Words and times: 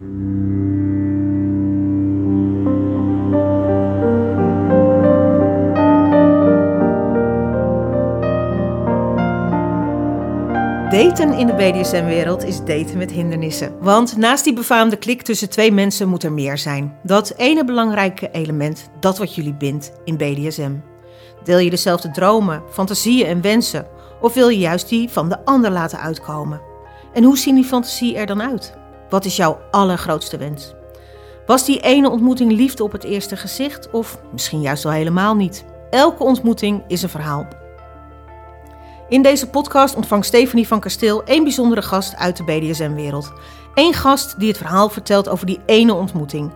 Daten 0.00 0.12
in 11.32 11.46
de 11.46 11.54
BDSM-wereld 11.56 12.44
is 12.44 12.64
daten 12.64 12.98
met 12.98 13.10
hindernissen. 13.10 13.76
Want 13.80 14.16
naast 14.16 14.44
die 14.44 14.52
befaamde 14.52 14.96
klik 14.96 15.22
tussen 15.22 15.50
twee 15.50 15.72
mensen 15.72 16.08
moet 16.08 16.22
er 16.22 16.32
meer 16.32 16.58
zijn. 16.58 16.96
Dat 17.02 17.34
ene 17.36 17.64
belangrijke 17.64 18.30
element, 18.30 18.90
dat 19.00 19.18
wat 19.18 19.34
jullie 19.34 19.54
bindt 19.54 19.92
in 20.04 20.16
BDSM. 20.16 20.72
Deel 21.44 21.58
je 21.58 21.70
dezelfde 21.70 22.10
dromen, 22.10 22.62
fantasieën 22.70 23.26
en 23.26 23.40
wensen? 23.40 23.86
Of 24.20 24.34
wil 24.34 24.48
je 24.48 24.58
juist 24.58 24.88
die 24.88 25.08
van 25.08 25.28
de 25.28 25.44
ander 25.44 25.70
laten 25.70 26.00
uitkomen? 26.00 26.60
En 27.12 27.24
hoe 27.24 27.38
zien 27.38 27.54
die 27.54 27.64
fantasieën 27.64 28.16
er 28.16 28.26
dan 28.26 28.42
uit? 28.42 28.79
Wat 29.10 29.24
is 29.24 29.36
jouw 29.36 29.60
allergrootste 29.70 30.36
wens? 30.36 30.74
Was 31.46 31.64
die 31.64 31.80
ene 31.80 32.10
ontmoeting 32.10 32.52
liefde 32.52 32.82
op 32.84 32.92
het 32.92 33.04
eerste 33.04 33.36
gezicht 33.36 33.90
of 33.90 34.20
misschien 34.32 34.60
juist 34.60 34.82
wel 34.82 34.92
helemaal 34.92 35.34
niet? 35.34 35.64
Elke 35.90 36.22
ontmoeting 36.22 36.82
is 36.86 37.02
een 37.02 37.08
verhaal. 37.08 37.46
In 39.08 39.22
deze 39.22 39.48
podcast 39.48 39.94
ontvangt 39.94 40.26
Stephanie 40.26 40.66
van 40.66 40.80
Kasteel 40.80 41.24
één 41.24 41.42
bijzondere 41.42 41.82
gast 41.82 42.16
uit 42.16 42.36
de 42.36 42.44
BDSM-wereld. 42.44 43.32
Eén 43.74 43.94
gast 43.94 44.38
die 44.38 44.48
het 44.48 44.56
verhaal 44.56 44.88
vertelt 44.88 45.28
over 45.28 45.46
die 45.46 45.60
ene 45.66 45.94
ontmoeting. 45.94 46.52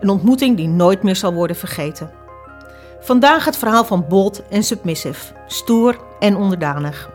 Een 0.00 0.08
ontmoeting 0.08 0.56
die 0.56 0.68
nooit 0.68 1.02
meer 1.02 1.16
zal 1.16 1.32
worden 1.32 1.56
vergeten. 1.56 2.10
Vandaag 3.00 3.44
het 3.44 3.56
verhaal 3.56 3.84
van 3.84 4.04
bold 4.08 4.48
en 4.48 4.62
submissive, 4.62 5.32
stoer 5.46 5.96
en 6.18 6.36
onderdanig. 6.36 7.10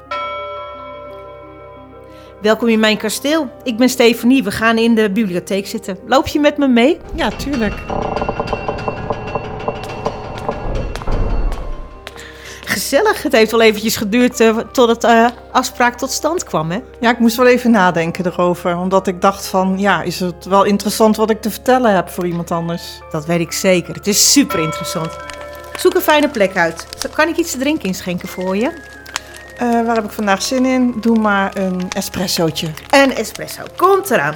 Welkom 2.48 2.68
in 2.68 2.80
mijn 2.80 2.98
kasteel. 2.98 3.50
Ik 3.64 3.78
ben 3.78 3.90
Stephanie. 3.90 4.44
We 4.44 4.52
gaan 4.52 4.78
in 4.78 4.96
de 4.96 5.12
bibliotheek 5.12 5.68
zitten. 5.68 5.98
Loop 6.06 6.28
je 6.28 6.40
met 6.40 6.58
me 6.58 6.68
mee? 6.68 6.98
Ja, 7.14 7.30
tuurlijk. 7.30 7.74
Gezellig. 12.66 13.24
Het 13.24 13.32
heeft 13.32 13.52
wel 13.52 13.62
eventjes 13.62 13.96
geduurd 13.96 14.40
uh, 14.40 14.58
tot 14.58 15.02
de 15.02 15.08
uh, 15.08 15.28
afspraak 15.52 15.98
tot 15.98 16.12
stand 16.12 16.44
kwam, 16.44 16.72
hè? 16.72 16.80
Ja, 17.00 17.12
ik 17.12 17.20
moest 17.20 17.36
wel 17.36 17.48
even 17.48 17.72
nadenken 17.72 18.26
erover. 18.26 18.78
Omdat 18.78 19.08
ik 19.08 19.22
dacht 19.22 19.48
van, 19.48 19.80
ja, 19.80 20.02
is 20.02 20.20
het 20.20 20.46
wel 20.46 20.64
interessant 20.64 21.16
wat 21.16 21.30
ik 21.30 21.42
te 21.42 21.52
vertellen 21.52 21.96
heb 21.96 22.10
voor 22.10 22.26
iemand 22.26 22.52
anders? 22.52 23.00
Dat 23.12 23.26
weet 23.26 23.40
ik 23.40 23.52
zeker. 23.52 23.94
Het 23.94 24.08
is 24.08 24.32
super 24.32 24.60
interessant. 24.60 25.18
Zoek 25.78 25.96
een 25.96 26.02
fijne 26.02 26.30
plek 26.30 26.58
uit. 26.58 26.88
Kan 27.16 27.28
ik 27.28 27.38
iets 27.38 27.52
te 27.52 27.58
drinken 27.58 27.88
inschenken 27.88 28.28
voor 28.28 28.58
je? 28.58 28.97
Uh, 29.62 29.86
waar 29.86 29.96
heb 29.96 30.04
ik 30.04 30.12
vandaag 30.12 30.42
zin 30.42 30.66
in? 30.66 30.96
Doe 31.02 31.20
maar 31.20 31.58
een 31.58 31.90
espressootje. 31.90 32.68
Een 32.90 33.16
espresso. 33.16 33.64
Komt 33.78 34.10
eraan. 34.10 34.36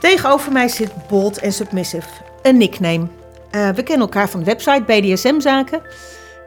Tegenover 0.00 0.52
mij 0.52 0.68
zit 0.68 0.92
Bold 1.08 1.38
en 1.38 1.52
Submissive. 1.52 2.08
Een 2.42 2.56
nickname. 2.56 3.06
Uh, 3.50 3.68
we 3.68 3.82
kennen 3.82 4.06
elkaar 4.06 4.28
van 4.28 4.40
de 4.40 4.46
website 4.46 4.82
BDSM-zaken. 4.86 5.80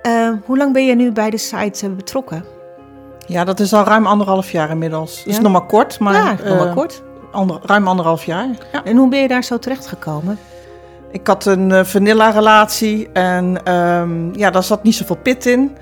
Uh, 0.04 0.30
hoe 0.46 0.58
lang 0.58 0.74
ben 0.74 0.86
je 0.86 0.96
nu 0.96 1.12
bij 1.12 1.30
de 1.30 1.38
site 1.38 1.90
betrokken? 1.90 2.46
Ja, 3.28 3.44
dat 3.44 3.60
is 3.60 3.74
al 3.74 3.84
ruim 3.84 4.08
anderhalf 4.08 4.52
jaar 4.52 4.70
inmiddels. 4.70 5.24
Ja? 5.26 5.32
is 5.32 5.40
nog 5.40 5.52
maar 5.52 5.66
kort, 5.66 6.00
maar... 6.00 6.14
Ja, 6.14 6.50
nog 6.50 6.58
maar 6.58 6.74
kort. 6.74 7.04
Ander, 7.32 7.60
ruim 7.62 7.88
anderhalf 7.88 8.24
jaar. 8.24 8.48
Ja. 8.72 8.84
En 8.84 8.98
hoe 8.98 9.10
ben 9.10 9.22
je 9.22 9.28
daar 9.28 9.44
zo 9.44 9.58
terecht 9.58 9.88
gekomen? 9.88 10.40
Ik 11.12 11.28
had 11.28 11.46
een 11.46 11.70
uh, 11.70 11.84
vanilla-relatie 11.84 13.10
en 13.14 13.74
um, 13.74 14.36
ja, 14.36 14.52
daar 14.52 14.64
zat 14.64 14.84
niet 14.84 14.96
zoveel 14.96 15.18
pit 15.18 15.46
in. 15.46 15.78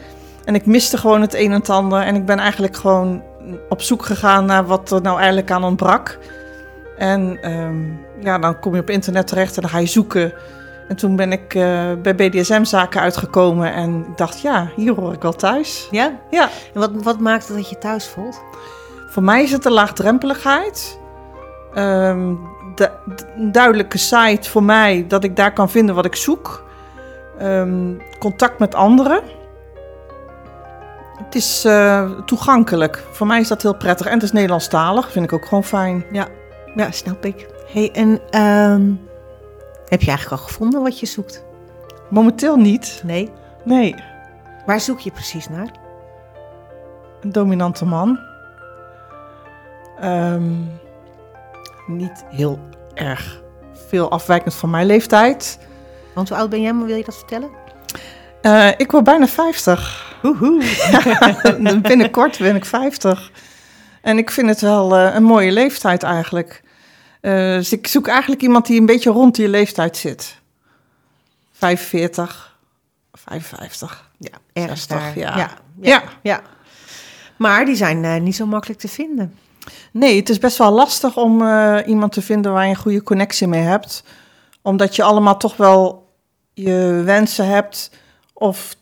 En 0.45 0.55
ik 0.55 0.65
miste 0.65 0.97
gewoon 0.97 1.21
het 1.21 1.33
een 1.33 1.51
en 1.51 1.59
het 1.59 1.69
ander. 1.69 2.01
En 2.01 2.15
ik 2.15 2.25
ben 2.25 2.39
eigenlijk 2.39 2.75
gewoon 2.75 3.23
op 3.69 3.81
zoek 3.81 4.05
gegaan 4.05 4.45
naar 4.45 4.65
wat 4.65 4.91
er 4.91 5.01
nou 5.01 5.17
eigenlijk 5.17 5.51
aan 5.51 5.63
ontbrak. 5.63 6.17
En 6.97 7.51
um, 7.51 8.05
ja, 8.21 8.39
dan 8.39 8.59
kom 8.59 8.75
je 8.75 8.81
op 8.81 8.89
internet 8.89 9.27
terecht 9.27 9.55
en 9.55 9.61
dan 9.61 9.71
ga 9.71 9.77
je 9.77 9.85
zoeken. 9.85 10.33
En 10.87 10.95
toen 10.95 11.15
ben 11.15 11.31
ik 11.31 11.53
uh, 11.53 11.91
bij 12.01 12.15
BDSM-zaken 12.15 13.01
uitgekomen 13.01 13.73
en 13.73 14.05
ik 14.09 14.17
dacht, 14.17 14.41
ja, 14.41 14.69
hier 14.75 14.93
hoor 14.93 15.13
ik 15.13 15.21
wel 15.21 15.33
thuis. 15.33 15.87
Ja? 15.91 16.19
Ja. 16.29 16.49
En 16.73 16.79
wat, 16.79 16.91
wat 16.93 17.19
maakt 17.19 17.47
het 17.47 17.57
dat 17.57 17.69
je 17.69 17.77
thuis 17.77 18.07
voelt? 18.07 18.41
Voor 19.07 19.23
mij 19.23 19.43
is 19.43 19.51
het 19.51 19.63
de 19.63 19.71
laagdrempeligheid. 19.71 20.99
Um, 21.77 22.39
de, 22.75 22.91
de, 23.05 23.49
duidelijke 23.51 23.97
site 23.97 24.49
voor 24.49 24.63
mij, 24.63 25.05
dat 25.07 25.23
ik 25.23 25.35
daar 25.35 25.53
kan 25.53 25.69
vinden 25.69 25.95
wat 25.95 26.05
ik 26.05 26.15
zoek. 26.15 26.63
Um, 27.41 28.01
contact 28.19 28.59
met 28.59 28.75
anderen. 28.75 29.21
Het 31.23 31.35
is 31.35 31.65
uh, 31.65 32.11
toegankelijk. 32.11 33.03
Voor 33.11 33.27
mij 33.27 33.39
is 33.39 33.47
dat 33.47 33.61
heel 33.61 33.75
prettig. 33.75 34.05
En 34.05 34.13
het 34.13 34.23
is 34.23 34.31
Nederlandstalig, 34.31 35.11
vind 35.11 35.25
ik 35.25 35.33
ook 35.33 35.45
gewoon 35.45 35.63
fijn. 35.63 36.05
Ja, 36.11 36.27
ja 36.75 36.91
snap 36.91 37.25
ik. 37.25 37.47
hey, 37.71 37.91
en 37.91 38.41
um, 38.41 39.07
heb 39.85 40.01
je 40.01 40.07
eigenlijk 40.07 40.41
al 40.41 40.47
gevonden 40.47 40.81
wat 40.81 40.99
je 40.99 41.05
zoekt? 41.05 41.43
Momenteel 42.09 42.55
niet. 42.55 43.01
Nee? 43.03 43.31
Nee. 43.63 43.95
Waar 44.65 44.79
zoek 44.79 44.99
je 44.99 45.11
precies 45.11 45.49
naar? 45.49 45.71
Een 47.21 47.31
dominante 47.31 47.85
man. 47.85 48.19
Um, 50.03 50.69
niet 51.87 52.25
heel 52.29 52.59
erg 52.93 53.43
veel 53.87 54.11
afwijkend 54.11 54.53
van 54.53 54.69
mijn 54.69 54.85
leeftijd. 54.85 55.59
Want 56.13 56.29
hoe 56.29 56.37
oud 56.37 56.49
ben 56.49 56.61
jij, 56.61 56.73
maar 56.73 56.85
wil 56.85 56.95
je 56.95 57.03
dat 57.03 57.15
vertellen? 57.15 57.49
Uh, 58.45 58.69
ik 58.77 58.91
word 58.91 59.03
bijna 59.03 59.27
50. 59.27 60.17
Woehoe. 60.21 60.63
ja, 60.91 61.79
binnenkort 61.89 62.37
ben 62.37 62.55
ik 62.55 62.65
50. 62.65 63.31
En 64.01 64.17
ik 64.17 64.31
vind 64.31 64.47
het 64.47 64.61
wel 64.61 64.99
uh, 64.99 65.15
een 65.15 65.23
mooie 65.23 65.51
leeftijd 65.51 66.03
eigenlijk. 66.03 66.63
Uh, 67.21 67.31
dus 67.31 67.71
ik 67.71 67.87
zoek 67.87 68.07
eigenlijk 68.07 68.41
iemand 68.41 68.65
die 68.65 68.79
een 68.79 68.85
beetje 68.85 69.09
rond 69.09 69.35
die 69.35 69.47
leeftijd 69.47 69.97
zit. 69.97 70.39
45, 71.51 72.57
55. 73.13 74.09
Ja, 74.17 74.37
ergens 74.53 74.87
60, 74.87 74.97
daar. 74.97 75.17
Ja. 75.17 75.37
Ja, 75.37 75.49
ja, 75.81 76.03
ja. 76.21 76.41
Maar 77.37 77.65
die 77.65 77.75
zijn 77.75 78.23
niet 78.23 78.35
zo 78.35 78.45
makkelijk 78.45 78.79
te 78.79 78.87
vinden. 78.87 79.35
Nee, 79.91 80.19
het 80.19 80.29
is 80.29 80.37
best 80.37 80.57
wel 80.57 80.71
lastig 80.71 81.17
om 81.17 81.47
iemand 81.85 82.11
te 82.11 82.21
vinden 82.21 82.53
waar 82.53 82.63
je 82.63 82.69
een 82.69 82.75
goede 82.75 83.03
connectie 83.03 83.47
mee 83.47 83.61
hebt. 83.61 84.03
Omdat 84.61 84.95
je 84.95 85.03
allemaal 85.03 85.37
toch 85.37 85.57
wel 85.57 86.09
je 86.53 87.01
wensen 87.05 87.47
hebt 87.47 87.91
of 88.37 88.75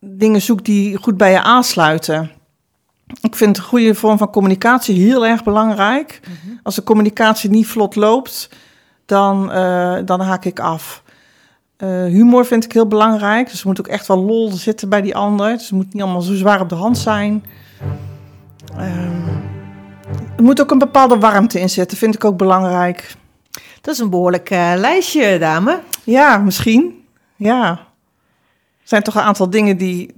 dingen 0.00 0.42
zoekt 0.42 0.64
die 0.64 0.96
goed 0.96 1.16
bij 1.16 1.30
je 1.30 1.42
aansluiten. 1.42 2.30
Ik 3.20 3.34
vind 3.34 3.56
een 3.56 3.62
goede 3.62 3.94
vorm 3.94 4.18
van 4.18 4.30
communicatie 4.30 5.00
heel 5.00 5.26
erg 5.26 5.44
belangrijk. 5.44 6.20
Mm-hmm. 6.28 6.60
Als 6.62 6.74
de 6.74 6.82
communicatie 6.82 7.50
niet 7.50 7.66
vlot 7.66 7.96
loopt, 7.96 8.48
dan, 9.06 9.50
uh, 9.52 9.98
dan 10.04 10.20
haak 10.20 10.44
ik 10.44 10.60
af. 10.60 11.02
Uh, 11.78 11.88
humor 12.04 12.46
vind 12.46 12.64
ik 12.64 12.72
heel 12.72 12.86
belangrijk. 12.86 13.50
Dus 13.50 13.60
er 13.60 13.66
moet 13.66 13.78
ook 13.78 13.86
echt 13.86 14.06
wel 14.06 14.24
lol 14.24 14.50
zitten 14.50 14.88
bij 14.88 15.02
die 15.02 15.16
ander. 15.16 15.52
Dus 15.52 15.62
het 15.62 15.72
moet 15.72 15.92
niet 15.92 16.02
allemaal 16.02 16.20
zo 16.20 16.34
zwaar 16.34 16.60
op 16.60 16.68
de 16.68 16.74
hand 16.74 16.98
zijn. 16.98 17.44
Um, 18.78 19.42
er 20.36 20.42
moet 20.42 20.60
ook 20.60 20.70
een 20.70 20.78
bepaalde 20.78 21.18
warmte 21.18 21.60
in 21.60 21.70
zitten, 21.70 21.98
vind 21.98 22.14
ik 22.14 22.24
ook 22.24 22.36
belangrijk. 22.36 23.14
Dat 23.80 23.94
is 23.94 24.00
een 24.00 24.10
behoorlijk 24.10 24.50
uh, 24.50 24.72
lijstje, 24.76 25.38
dame. 25.38 25.80
Ja, 26.04 26.38
misschien. 26.38 27.04
Ja. 27.36 27.80
Er 28.84 28.90
zijn 28.90 29.02
toch 29.02 29.14
een 29.14 29.20
aantal 29.20 29.50
dingen 29.50 29.76
die, 29.76 30.10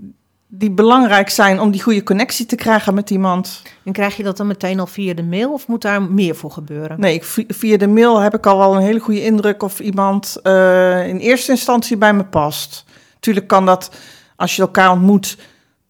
die 0.46 0.70
belangrijk 0.70 1.28
zijn 1.28 1.60
om 1.60 1.70
die 1.70 1.82
goede 1.82 2.02
connectie 2.02 2.46
te 2.46 2.56
krijgen 2.56 2.94
met 2.94 3.10
iemand. 3.10 3.62
En 3.84 3.92
krijg 3.92 4.16
je 4.16 4.22
dat 4.22 4.36
dan 4.36 4.46
meteen 4.46 4.80
al 4.80 4.86
via 4.86 5.14
de 5.14 5.22
mail 5.22 5.52
of 5.52 5.66
moet 5.68 5.82
daar 5.82 6.02
meer 6.02 6.36
voor 6.36 6.50
gebeuren? 6.50 7.00
Nee, 7.00 7.20
via 7.48 7.76
de 7.76 7.88
mail 7.88 8.18
heb 8.18 8.34
ik 8.34 8.46
al 8.46 8.58
wel 8.58 8.74
een 8.74 8.82
hele 8.82 8.98
goede 8.98 9.24
indruk 9.24 9.62
of 9.62 9.80
iemand 9.80 10.36
uh, 10.42 11.08
in 11.08 11.18
eerste 11.18 11.50
instantie 11.50 11.96
bij 11.96 12.14
me 12.14 12.24
past. 12.24 12.84
Tuurlijk 13.20 13.46
kan 13.46 13.66
dat, 13.66 13.96
als 14.36 14.56
je 14.56 14.62
elkaar 14.62 14.90
ontmoet, 14.90 15.38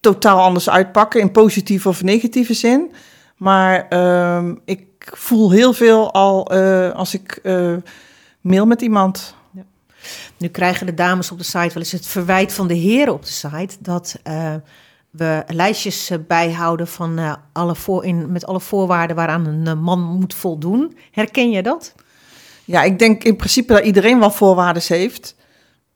totaal 0.00 0.40
anders 0.40 0.70
uitpakken 0.70 1.20
in 1.20 1.32
positieve 1.32 1.88
of 1.88 2.02
negatieve 2.02 2.54
zin. 2.54 2.92
Maar 3.36 3.86
uh, 3.90 4.44
ik 4.64 4.84
voel 5.00 5.50
heel 5.50 5.72
veel 5.72 6.12
al 6.12 6.54
uh, 6.54 6.90
als 6.90 7.14
ik 7.14 7.40
uh, 7.42 7.76
mail 8.40 8.66
met 8.66 8.82
iemand. 8.82 9.34
Nu 10.36 10.48
krijgen 10.48 10.86
de 10.86 10.94
dames 10.94 11.30
op 11.30 11.38
de 11.38 11.44
site 11.44 11.58
wel 11.58 11.76
eens 11.76 11.92
het 11.92 12.06
verwijt 12.06 12.52
van 12.52 12.66
de 12.66 12.74
heren 12.74 13.12
op 13.12 13.24
de 13.24 13.30
site 13.30 13.76
dat 13.80 14.18
uh, 14.24 14.54
we 15.10 15.44
lijstjes 15.46 16.10
bijhouden 16.26 16.88
van 16.88 17.38
alle 17.52 17.74
voor, 17.74 18.14
met 18.14 18.46
alle 18.46 18.60
voorwaarden 18.60 19.16
waaraan 19.16 19.46
een 19.46 19.78
man 19.78 20.00
moet 20.00 20.34
voldoen. 20.34 20.96
Herken 21.10 21.50
je 21.50 21.62
dat? 21.62 21.94
Ja, 22.64 22.82
ik 22.82 22.98
denk 22.98 23.24
in 23.24 23.36
principe 23.36 23.72
dat 23.72 23.84
iedereen 23.84 24.18
wel 24.18 24.30
voorwaarden 24.30 24.82
heeft. 24.86 25.36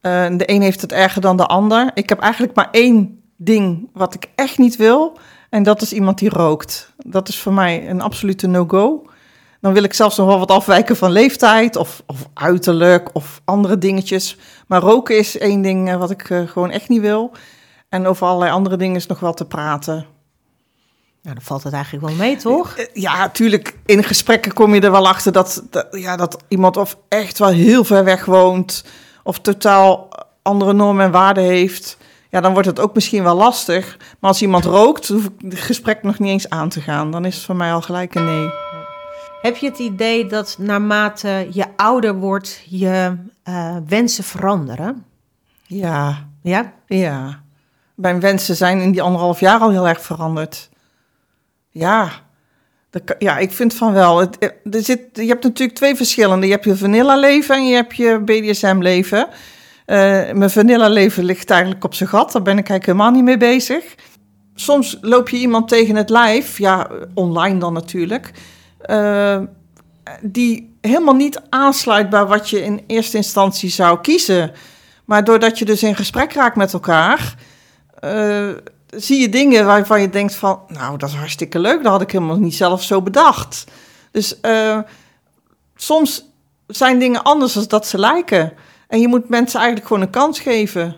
de 0.01 0.43
een 0.47 0.63
heeft 0.63 0.81
het 0.81 0.93
erger 0.93 1.21
dan 1.21 1.37
de 1.37 1.47
ander. 1.47 1.91
Ik 1.95 2.09
heb 2.09 2.21
eigenlijk 2.21 2.55
maar 2.55 2.69
één 2.71 3.23
ding 3.37 3.89
wat 3.93 4.15
ik 4.15 4.31
echt 4.35 4.59
niet 4.59 4.77
wil. 4.77 5.19
En 5.51 5.63
dat 5.63 5.83
is 5.83 5.93
iemand 5.93 6.19
die 6.19 6.29
rookt. 6.29 6.93
Dat 6.97 7.29
is 7.29 7.39
voor 7.39 7.53
mij 7.53 7.89
een 7.89 8.01
absolute 8.01 8.47
no-go. 8.47 9.07
Dan 9.61 9.73
wil 9.73 9.83
ik 9.83 9.95
zelfs 9.95 10.17
nog 10.17 10.27
wel 10.27 10.39
wat 10.39 10.51
afwijken 10.51 10.97
van 10.97 11.11
leeftijd 11.11 11.77
of, 11.77 12.03
of 12.07 12.29
uiterlijk 12.35 13.11
of 13.13 13.41
andere 13.45 13.79
dingetjes. 13.79 14.37
Maar 14.67 14.81
roken 14.81 15.19
is 15.19 15.39
één 15.39 15.63
ding 15.63 15.97
wat 15.97 16.11
ik 16.11 16.29
uh, 16.29 16.49
gewoon 16.49 16.71
echt 16.71 16.89
niet 16.89 17.01
wil. 17.01 17.31
En 17.89 18.07
over 18.07 18.27
allerlei 18.27 18.53
andere 18.53 18.77
dingen 18.77 18.97
is 18.97 19.07
nog 19.07 19.21
wel 19.21 19.35
te 19.35 19.45
praten. 19.45 20.07
Nou, 21.23 21.35
dan 21.35 21.45
valt 21.45 21.63
het 21.63 21.73
eigenlijk 21.73 22.07
wel 22.07 22.15
mee, 22.15 22.37
toch? 22.37 22.77
Eh, 22.77 22.87
Ja, 22.93 23.17
natuurlijk. 23.17 23.77
In 23.87 24.05
gesprekken 24.05 24.53
kom 24.53 24.75
je 24.75 24.81
er 24.81 24.91
wel 24.91 25.09
achter 25.09 25.33
dat, 25.33 25.63
dat, 25.71 25.87
ja, 25.91 26.17
dat 26.17 26.37
iemand 26.49 26.77
of 26.77 26.97
echt 27.09 27.39
wel 27.39 27.49
heel 27.49 27.85
ver 27.85 28.05
weg 28.05 28.25
woont. 28.25 28.85
Of 29.23 29.39
totaal 29.39 30.09
andere 30.43 30.73
normen 30.73 31.05
en 31.05 31.11
waarden 31.11 31.45
heeft. 31.45 31.97
Ja, 32.31 32.41
dan 32.41 32.53
wordt 32.53 32.69
het 32.69 32.81
ook 32.81 32.95
misschien 32.95 33.23
wel 33.23 33.37
lastig. 33.37 33.97
Maar 33.99 34.31
als 34.31 34.43
iemand 34.43 34.65
rookt, 34.65 35.09
hoef 35.09 35.25
ik 35.25 35.33
het 35.39 35.59
gesprek 35.59 36.03
nog 36.03 36.19
niet 36.19 36.31
eens 36.31 36.49
aan 36.49 36.69
te 36.69 36.81
gaan. 36.81 37.11
Dan 37.11 37.25
is 37.25 37.35
het 37.35 37.45
voor 37.45 37.57
mij 37.57 37.73
al 37.73 37.83
gelijk 37.83 38.15
een 38.15 38.25
nee. 38.25 38.49
Heb 39.43 39.57
je 39.57 39.67
het 39.67 39.79
idee 39.79 40.27
dat 40.27 40.57
naarmate 40.59 41.47
je 41.51 41.67
ouder 41.77 42.15
wordt, 42.15 42.63
je 42.69 43.17
eh, 43.43 43.77
wensen 43.87 44.25
veranderen? 44.25 45.05
Ja, 45.67 46.29
Ja? 46.43 46.73
ja. 46.87 47.43
Mijn 47.95 48.21
wensen 48.21 48.57
zijn 48.57 48.81
in 48.81 48.93
die 48.93 49.03
anderhalf 49.03 49.41
jaar 49.41 49.61
al 49.61 49.71
heel 49.71 49.89
erg 49.89 50.03
veranderd. 50.03 50.71
Ja, 51.71 52.11
ja 53.19 53.39
ik 53.39 53.53
vind 53.53 53.75
van 53.75 53.93
wel. 53.93 54.19
Het, 54.19 54.39
eh, 54.39 54.49
er 54.75 54.83
zit, 54.83 55.01
je 55.13 55.27
hebt 55.27 55.43
natuurlijk 55.43 55.77
twee 55.77 55.97
verschillende. 55.97 56.47
Je 56.47 56.53
hebt 56.53 56.65
je 56.65 56.77
vanilla 56.77 57.17
leven 57.17 57.55
en 57.55 57.67
je 57.67 57.75
hebt 57.75 57.97
je 57.97 58.21
BDSM 58.25 58.79
leven. 58.81 59.29
Eh, 59.87 59.97
mijn 60.33 60.51
vanilla 60.51 60.89
leven 60.89 61.25
ligt 61.25 61.51
eigenlijk 61.51 61.85
op 61.85 61.95
zijn 61.95 62.09
gat. 62.09 62.33
Daar 62.33 62.43
ben 62.43 62.59
ik 62.59 62.69
eigenlijk 62.69 62.87
helemaal 62.87 63.11
niet 63.11 63.25
mee 63.25 63.51
bezig. 63.51 63.95
Soms 64.55 64.99
loop 65.01 65.29
je 65.29 65.37
iemand 65.37 65.69
tegen 65.69 65.97
het 65.97 66.11
lijf, 66.11 66.59
ja, 66.59 66.91
online 67.15 67.59
dan 67.59 67.73
natuurlijk, 67.73 68.31
eh, 68.83 69.41
die 70.21 70.77
helemaal 70.81 71.15
niet 71.15 71.41
aansluit 71.49 72.11
bij 72.11 72.25
wat 72.25 72.51
je 72.51 72.63
in 72.65 72.85
eerste 72.87 73.17
instantie 73.17 73.71
zou 73.71 74.01
kiezen. 74.01 74.53
Maar 75.05 75.25
doordat 75.25 75.59
je 75.59 75.65
dus 75.65 75.83
in 75.83 75.97
gesprek 75.97 76.33
raakt 76.33 76.57
met 76.57 76.73
elkaar, 76.73 77.35
eh, 78.01 78.49
zie 78.87 79.21
je 79.21 79.29
dingen 79.29 79.67
waarvan 79.67 80.01
je 80.01 80.11
denkt 80.11 80.35
van, 80.35 80.61
nou, 80.69 80.99
dat 80.99 81.09
is 81.09 81.15
hartstikke 81.15 81.59
leuk. 81.59 81.83
Dat 81.83 81.93
had 81.93 82.01
ik 82.01 82.11
helemaal 82.11 82.39
niet 82.39 82.55
zelf 82.55 82.83
zo 82.83 83.03
bedacht. 83.03 83.65
Dus 84.11 84.41
eh, 84.41 84.79
soms 85.77 86.29
zijn 86.67 86.99
dingen 86.99 87.23
anders 87.23 87.53
dan 87.53 87.65
dat 87.69 87.87
ze 87.87 87.99
lijken. 87.99 88.53
En 88.89 89.01
je 89.01 89.09
moet 89.09 89.29
mensen 89.29 89.59
eigenlijk 89.59 89.89
gewoon 89.89 90.03
een 90.03 90.11
kans 90.11 90.41
geven. 90.41 90.97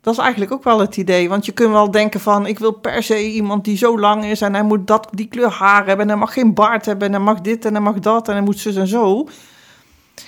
Dat 0.00 0.14
is 0.14 0.20
eigenlijk 0.20 0.52
ook 0.52 0.64
wel 0.64 0.80
het 0.80 0.96
idee. 0.96 1.28
Want 1.28 1.46
je 1.46 1.52
kunt 1.52 1.72
wel 1.72 1.90
denken 1.90 2.20
van, 2.20 2.46
ik 2.46 2.58
wil 2.58 2.72
per 2.72 3.02
se 3.02 3.30
iemand 3.30 3.64
die 3.64 3.76
zo 3.76 3.98
lang 3.98 4.24
is... 4.24 4.40
en 4.40 4.54
hij 4.54 4.62
moet 4.62 4.86
dat, 4.86 5.08
die 5.10 5.28
kleur 5.28 5.50
haar 5.50 5.86
hebben 5.86 6.04
en 6.04 6.08
hij 6.08 6.20
mag 6.20 6.32
geen 6.32 6.54
baard 6.54 6.86
hebben... 6.86 7.06
en 7.06 7.14
hij 7.14 7.22
mag 7.22 7.40
dit 7.40 7.64
en 7.64 7.72
hij 7.72 7.82
mag 7.82 7.98
dat 7.98 8.28
en 8.28 8.34
hij 8.34 8.42
moet 8.42 8.58
zus 8.58 8.76
en 8.76 8.86
zo. 8.86 9.28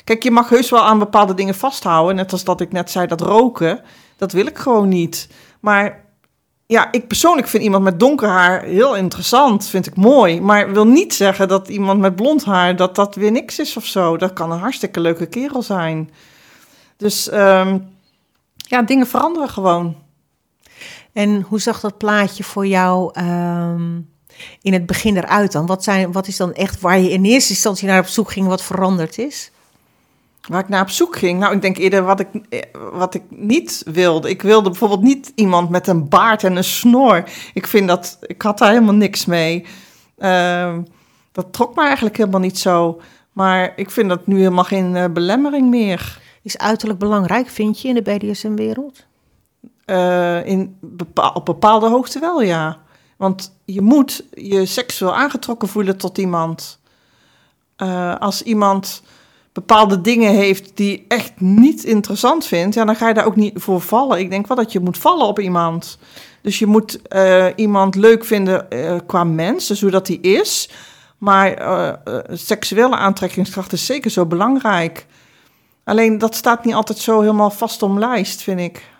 Kijk, 0.04 0.22
je 0.22 0.30
mag 0.30 0.48
heus 0.48 0.70
wel 0.70 0.82
aan 0.82 0.98
bepaalde 0.98 1.34
dingen 1.34 1.54
vasthouden. 1.54 2.16
Net 2.16 2.32
als 2.32 2.44
dat 2.44 2.60
ik 2.60 2.72
net 2.72 2.90
zei, 2.90 3.06
dat 3.06 3.20
roken, 3.20 3.80
dat 4.16 4.32
wil 4.32 4.46
ik 4.46 4.58
gewoon 4.58 4.88
niet. 4.88 5.28
Maar 5.60 6.04
ja, 6.66 6.92
ik 6.92 7.06
persoonlijk 7.06 7.48
vind 7.48 7.62
iemand 7.62 7.84
met 7.84 8.00
donker 8.00 8.28
haar 8.28 8.62
heel 8.62 8.96
interessant. 8.96 9.66
Vind 9.66 9.86
ik 9.86 9.96
mooi. 9.96 10.40
Maar 10.40 10.72
wil 10.72 10.86
niet 10.86 11.14
zeggen 11.14 11.48
dat 11.48 11.68
iemand 11.68 12.00
met 12.00 12.16
blond 12.16 12.44
haar, 12.44 12.76
dat 12.76 12.94
dat 12.94 13.14
weer 13.14 13.30
niks 13.30 13.58
is 13.58 13.76
of 13.76 13.84
zo. 13.84 14.16
Dat 14.16 14.32
kan 14.32 14.52
een 14.52 14.58
hartstikke 14.58 15.00
leuke 15.00 15.26
kerel 15.26 15.62
zijn. 15.62 16.10
Dus 16.96 17.28
ehm, 17.28 17.78
ja, 18.72 18.82
dingen 18.82 19.06
veranderen 19.06 19.48
gewoon. 19.48 19.96
En 21.12 21.40
hoe 21.40 21.60
zag 21.60 21.80
dat 21.80 21.98
plaatje 21.98 22.44
voor 22.44 22.66
jou 22.66 23.10
ehm, 23.12 24.00
in 24.62 24.72
het 24.72 24.86
begin 24.86 25.16
eruit 25.16 25.52
dan? 25.52 25.66
Wat, 25.66 25.84
zijn, 25.84 26.12
wat 26.12 26.26
is 26.26 26.36
dan 26.36 26.52
echt 26.52 26.80
waar 26.80 26.98
je 26.98 27.10
in 27.10 27.24
eerste 27.24 27.52
instantie 27.52 27.88
naar 27.88 27.98
op 27.98 28.06
zoek 28.06 28.30
ging, 28.30 28.46
wat 28.46 28.62
veranderd 28.62 29.18
is? 29.18 29.50
Waar 30.48 30.60
ik 30.60 30.68
naar 30.68 30.82
op 30.82 30.90
zoek 30.90 31.16
ging. 31.16 31.38
Nou, 31.38 31.54
ik 31.54 31.62
denk 31.62 31.76
eerder 31.76 32.02
wat 32.02 32.20
ik, 32.20 32.28
wat 32.92 33.14
ik 33.14 33.22
niet 33.28 33.82
wilde. 33.84 34.30
Ik 34.30 34.42
wilde 34.42 34.70
bijvoorbeeld 34.70 35.02
niet 35.02 35.32
iemand 35.34 35.70
met 35.70 35.86
een 35.86 36.08
baard 36.08 36.44
en 36.44 36.56
een 36.56 36.64
snor. 36.64 37.24
Ik 37.54 37.66
vind 37.66 37.88
dat, 37.88 38.18
ik 38.20 38.42
had 38.42 38.58
daar 38.58 38.70
helemaal 38.70 38.94
niks 38.94 39.24
mee. 39.24 39.66
Ehm, 40.18 40.82
dat 41.32 41.52
trok 41.52 41.74
me 41.74 41.82
eigenlijk 41.82 42.16
helemaal 42.16 42.40
niet 42.40 42.58
zo. 42.58 43.00
Maar 43.32 43.72
ik 43.76 43.90
vind 43.90 44.08
dat 44.08 44.26
nu 44.26 44.36
helemaal 44.36 44.64
geen 44.64 44.96
eh, 44.96 45.04
belemmering 45.10 45.70
meer. 45.70 46.21
Is 46.42 46.58
uiterlijk 46.58 46.98
belangrijk, 46.98 47.48
vind 47.48 47.80
je, 47.80 47.88
in 47.88 47.94
de 47.94 48.02
BDSM-wereld? 48.02 49.04
Eh, 49.84 50.60
op 51.34 51.44
bepaalde 51.44 51.88
hoogte 51.88 52.18
wel, 52.18 52.42
ja. 52.42 52.78
Want 53.16 53.58
je 53.64 53.80
moet 53.80 54.24
je 54.30 54.66
seksueel 54.66 55.14
aangetrokken 55.14 55.68
voelen 55.68 55.96
tot 55.96 56.18
iemand. 56.18 56.80
Eh, 57.76 58.16
als 58.16 58.42
iemand 58.42 59.02
bepaalde 59.52 60.00
dingen 60.00 60.34
heeft 60.34 60.76
die 60.76 61.04
echt 61.08 61.40
niet 61.40 61.84
interessant 61.84 62.46
vindt, 62.46 62.74
ja, 62.74 62.84
dan 62.84 62.96
ga 62.96 63.08
je 63.08 63.14
daar 63.14 63.26
ook 63.26 63.36
niet 63.36 63.52
voor 63.54 63.80
vallen. 63.80 64.18
Ik 64.18 64.30
denk 64.30 64.46
wel 64.46 64.56
dat 64.56 64.72
je 64.72 64.80
moet 64.80 64.98
vallen 64.98 65.26
op 65.26 65.40
iemand. 65.40 65.98
Dus 66.40 66.58
je 66.58 66.66
moet 66.66 67.02
eh, 67.02 67.46
iemand 67.56 67.94
leuk 67.94 68.24
vinden 68.24 68.68
qua 69.06 69.24
mens, 69.24 69.66
dus 69.66 69.80
hoe 69.80 69.90
dat 69.90 70.06
hij 70.06 70.16
is. 70.16 70.70
Maar 71.18 71.98
seksuele 72.30 72.96
aantrekkingskracht 72.96 73.72
is 73.72 73.86
zeker 73.86 74.10
zo 74.10 74.26
belangrijk. 74.26 75.06
Alleen 75.84 76.18
dat 76.18 76.34
staat 76.34 76.64
niet 76.64 76.74
altijd 76.74 76.98
zo 76.98 77.20
helemaal 77.20 77.50
vast 77.50 77.82
om 77.82 77.98
lijst, 77.98 78.42
vind 78.42 78.60
ik. 78.60 78.90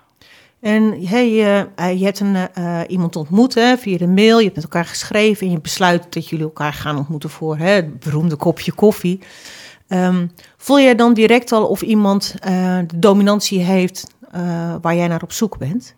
En 0.62 1.06
hey, 1.06 1.28
eh, 1.28 1.60
eh, 1.60 1.98
je 1.98 2.04
hebt 2.04 2.20
een, 2.20 2.36
eh, 2.36 2.80
iemand 2.88 3.16
ontmoet 3.16 3.54
hè, 3.54 3.76
via 3.76 3.98
de 3.98 4.06
mail, 4.06 4.38
je 4.38 4.44
hebt 4.44 4.54
met 4.54 4.64
elkaar 4.64 4.84
geschreven 4.84 5.46
en 5.46 5.52
je 5.52 5.60
besluit 5.60 6.12
dat 6.12 6.28
jullie 6.28 6.44
elkaar 6.44 6.72
gaan 6.72 6.96
ontmoeten 6.96 7.30
voor 7.30 7.56
hè, 7.56 7.70
het 7.70 8.00
beroemde 8.00 8.36
kopje 8.36 8.72
koffie. 8.72 9.20
Ehm, 9.88 10.26
voel 10.56 10.78
je 10.78 10.94
dan 10.94 11.14
direct 11.14 11.52
al 11.52 11.66
of 11.66 11.82
iemand 11.82 12.34
de 12.86 12.86
dominantie 12.96 13.60
heeft 13.60 14.06
waar 14.80 14.94
jij 14.94 15.08
naar 15.08 15.22
op 15.22 15.32
zoek 15.32 15.58
bent? 15.58 15.94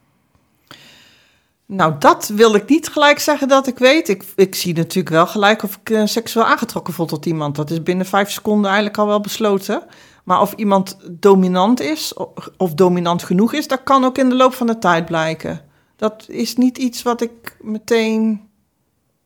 Nou, 1.66 1.94
dat 1.98 2.30
wil 2.34 2.54
ik 2.54 2.68
niet 2.68 2.88
gelijk 2.88 3.18
zeggen 3.18 3.48
dat 3.48 3.66
ik 3.66 3.78
weet. 3.78 4.08
Ik, 4.08 4.24
ik 4.36 4.54
zie 4.54 4.74
natuurlijk 4.74 5.14
wel 5.14 5.26
gelijk 5.26 5.62
of 5.62 5.78
ik 5.82 6.00
seksueel 6.04 6.46
aangetrokken 6.46 6.94
voel 6.94 7.06
tot 7.06 7.26
iemand. 7.26 7.56
Dat 7.56 7.70
is 7.70 7.82
binnen 7.82 8.06
vijf 8.06 8.30
seconden 8.30 8.66
eigenlijk 8.66 8.98
al 8.98 9.06
wel 9.06 9.20
besloten. 9.20 9.82
Maar 10.24 10.40
of 10.40 10.52
iemand 10.52 10.98
dominant 11.10 11.80
is 11.80 12.14
of, 12.56 12.74
dominant 12.74 13.22
genoeg 13.22 13.52
is, 13.52 13.68
dat 13.68 13.82
kan 13.82 14.04
ook 14.04 14.18
in 14.18 14.28
de 14.28 14.34
loop 14.34 14.54
van 14.54 14.66
de 14.66 14.78
tijd 14.78 15.04
blijken. 15.04 15.60
Dat 15.96 16.24
is 16.28 16.56
niet 16.56 16.78
iets 16.78 17.02
wat 17.02 17.20
ik 17.20 17.56
meteen 17.60 18.48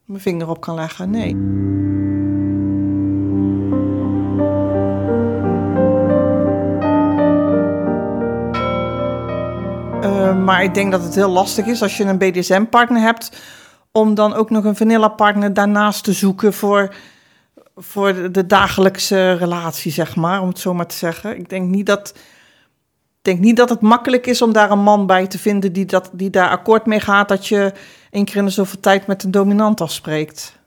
mijn 0.04 0.20
vinger 0.20 0.48
op 0.48 0.60
kan 0.60 0.74
leggen, 0.74 1.10
nee. 1.10 1.36
Eh, 10.02 10.44
maar 10.44 10.62
ik 10.62 10.74
denk 10.74 10.90
dat 10.90 11.02
het 11.02 11.14
heel 11.14 11.30
lastig 11.30 11.66
is 11.66 11.82
als 11.82 11.96
je 11.96 12.04
een 12.04 12.18
BDSM-partner 12.18 13.00
hebt, 13.00 13.40
om 13.92 14.14
dan 14.14 14.34
ook 14.34 14.50
nog 14.50 14.64
een 14.64 14.76
vanilla-partner 14.76 15.54
daarnaast 15.54 16.04
te 16.04 16.12
zoeken 16.12 16.52
voor, 16.52 16.94
voor 17.78 18.32
de, 18.32 18.46
dagelijkse 18.46 19.32
relatie, 19.32 19.92
zeg 19.92 20.16
maar, 20.16 20.40
om 20.40 20.48
het 20.48 20.58
zo 20.58 20.74
maar 20.74 20.86
te 20.86 20.96
zeggen. 20.96 21.38
Ik 21.38 21.48
denk 21.48 21.68
niet 21.68 21.86
dat, 21.86 22.08
ik 22.08 23.22
denk 23.22 23.38
niet 23.38 23.56
dat 23.56 23.68
het 23.68 23.80
makkelijk 23.80 24.26
is 24.26 24.42
om 24.42 24.52
daar 24.52 24.70
een 24.70 24.82
man 24.82 25.06
bij 25.06 25.26
te 25.26 25.38
vinden 25.38 25.72
die, 25.72 25.84
dat, 25.84 26.10
die 26.12 26.30
daar 26.30 26.50
akkoord 26.50 26.86
mee 26.86 27.00
gaat, 27.00 27.28
dat 27.28 27.46
je 27.46 27.72
één 28.10 28.24
keer 28.24 28.36
in 28.36 28.44
de 28.44 28.50
zoveel 28.50 28.80
tijd 28.80 29.06
met 29.06 29.22
een 29.22 29.30
dominant 29.30 29.80
afspreekt. 29.80 30.58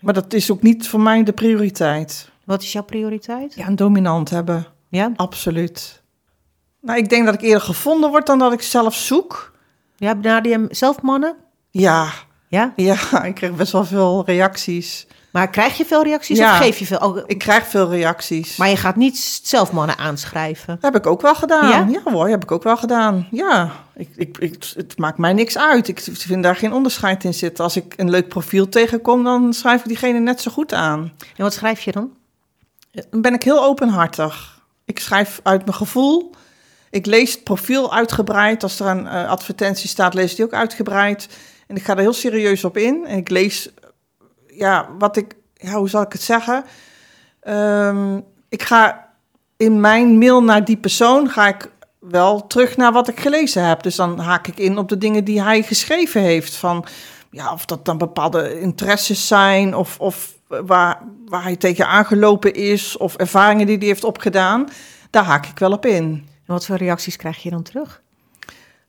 Maar 0.00 0.14
dat 0.14 0.32
is 0.32 0.50
ook 0.50 0.62
niet 0.62 0.88
voor 0.88 1.00
mij 1.00 1.22
de 1.22 1.32
prioriteit. 1.32 2.30
Wat 2.44 2.62
is 2.62 2.72
jouw 2.72 2.82
prioriteit? 2.82 3.54
Ja, 3.54 3.66
een 3.66 3.76
dominant 3.76 4.30
hebben. 4.30 4.66
Ja, 4.88 5.12
Absoluut. 5.16 6.02
Nou, 6.80 6.98
ik 6.98 7.08
denk 7.08 7.24
dat 7.24 7.34
ik 7.34 7.40
eerder 7.40 7.60
gevonden 7.60 8.10
word 8.10 8.26
dan 8.26 8.38
dat 8.38 8.52
ik 8.52 8.62
zelf 8.62 8.94
zoek. 8.94 9.52
ja 9.96 10.14
benader 10.14 10.50
je 10.52 10.66
zelf 10.70 11.02
mannen? 11.02 11.36
Ja, 11.70 12.12
Ja, 12.48 12.72
ja, 12.76 12.96
ik 13.24 13.34
kreeg 13.34 13.56
best 13.56 13.72
wel 13.72 13.84
veel 13.84 14.22
reacties. 14.24 15.06
Maar 15.36 15.50
krijg 15.50 15.76
je 15.76 15.84
veel 15.84 16.02
reacties 16.02 16.38
Ja. 16.38 16.52
of 16.52 16.56
geef 16.58 16.78
je 16.78 16.86
veel? 16.86 16.98
Oh, 16.98 17.18
Ik 17.26 17.38
krijg 17.38 17.66
veel 17.66 17.90
reacties. 17.90 18.56
Maar 18.56 18.68
je 18.68 18.76
gaat 18.76 18.96
niet 18.96 19.40
zelf 19.42 19.72
mannen 19.72 19.98
aanschrijven. 19.98 20.78
Dat 20.80 20.92
heb 20.92 20.96
ik 21.04 21.06
ook 21.10 21.20
wel 21.20 21.34
gedaan. 21.34 21.68
Ja? 21.68 22.00
Ja, 22.04 22.12
hoor, 22.12 22.28
heb 22.28 22.42
ik 22.42 22.50
ook 22.50 22.62
wel 22.62 22.76
gedaan. 22.76 23.28
Ja, 23.30 23.72
ik, 23.94 24.08
ik, 24.16 24.38
ik, 24.38 24.64
het 24.76 24.98
maakt 24.98 25.18
mij 25.18 25.32
niks 25.32 25.58
uit. 25.58 25.88
Ik 25.88 26.00
vind 26.12 26.42
daar 26.42 26.56
geen 26.56 26.72
onderscheid 26.72 27.24
in 27.24 27.34
zitten. 27.34 27.64
Als 27.64 27.76
ik 27.76 27.94
een 27.96 28.10
leuk 28.10 28.28
profiel 28.28 28.68
tegenkom, 28.68 29.24
dan 29.24 29.52
schrijf 29.52 29.80
ik 29.80 29.88
diegene 29.88 30.18
net 30.18 30.40
zo 30.40 30.50
goed 30.50 30.72
aan. 30.74 31.12
En 31.36 31.42
wat 31.42 31.52
schrijf 31.54 31.80
je 31.80 31.92
dan? 31.92 32.10
Dan 33.10 33.20
ben 33.20 33.34
ik 33.34 33.42
heel 33.42 33.64
openhartig. 33.64 34.60
Ik 34.84 34.98
schrijf 34.98 35.40
uit 35.42 35.64
mijn 35.64 35.76
gevoel. 35.76 36.30
Ik 36.90 37.06
lees 37.06 37.32
het 37.32 37.44
profiel 37.44 37.94
uitgebreid. 37.94 38.62
Als 38.62 38.80
er 38.80 38.86
een 38.86 39.06
eh, 39.06 39.28
advertentie 39.28 39.88
staat, 39.88 40.14
lees 40.14 40.30
ik 40.30 40.36
die 40.36 40.44
ook 40.44 40.52
uitgebreid. 40.54 41.28
En 41.66 41.76
ik 41.76 41.84
ga 41.84 41.92
er 41.92 41.98
heel 41.98 42.12
serieus 42.12 42.64
op 42.64 42.76
in. 42.76 43.04
En 43.06 43.16
ik 43.18 43.28
lees, 43.30 43.68
eh, 43.74 43.85
ja, 44.56 44.88
wat 44.98 45.16
ik, 45.16 45.34
ja, 45.54 45.72
hoe 45.72 45.88
zal 45.88 46.02
ik 46.02 46.12
het 46.12 46.22
zeggen? 46.22 46.64
Ehm, 47.40 48.20
ik 48.48 48.62
ga 48.62 49.10
in 49.56 49.80
mijn 49.80 50.18
mail 50.18 50.42
naar 50.42 50.64
die 50.64 50.76
persoon, 50.76 51.28
ga 51.28 51.48
ik 51.48 51.70
wel 51.98 52.46
terug 52.46 52.76
naar 52.76 52.92
wat 52.92 53.08
ik 53.08 53.20
gelezen 53.20 53.64
heb. 53.64 53.82
Dus 53.82 53.96
dan 53.96 54.18
haak 54.18 54.46
ik 54.46 54.58
in 54.58 54.78
op 54.78 54.88
de 54.88 54.98
dingen 54.98 55.24
die 55.24 55.42
hij 55.42 55.62
geschreven 55.62 56.20
heeft. 56.20 56.54
Van, 56.54 56.84
ja, 57.30 57.52
of 57.52 57.64
dat 57.64 57.84
dan 57.84 57.98
bepaalde 57.98 58.60
interesses 58.60 59.26
zijn, 59.26 59.74
of, 59.74 60.00
of 60.00 60.34
waar, 60.48 61.02
waar 61.24 61.42
hij 61.42 61.56
tegen 61.56 61.86
aangelopen 61.86 62.54
is, 62.54 62.96
of 62.96 63.16
ervaringen 63.16 63.66
die 63.66 63.78
hij 63.78 63.86
heeft 63.86 64.04
opgedaan. 64.04 64.68
Daar 65.10 65.24
haak 65.24 65.46
ik 65.46 65.58
wel 65.58 65.72
op 65.72 65.86
in. 65.86 66.04
En 66.46 66.52
wat 66.52 66.66
voor 66.66 66.76
reacties 66.76 67.16
krijg 67.16 67.42
je 67.42 67.50
dan 67.50 67.62
terug? 67.62 68.02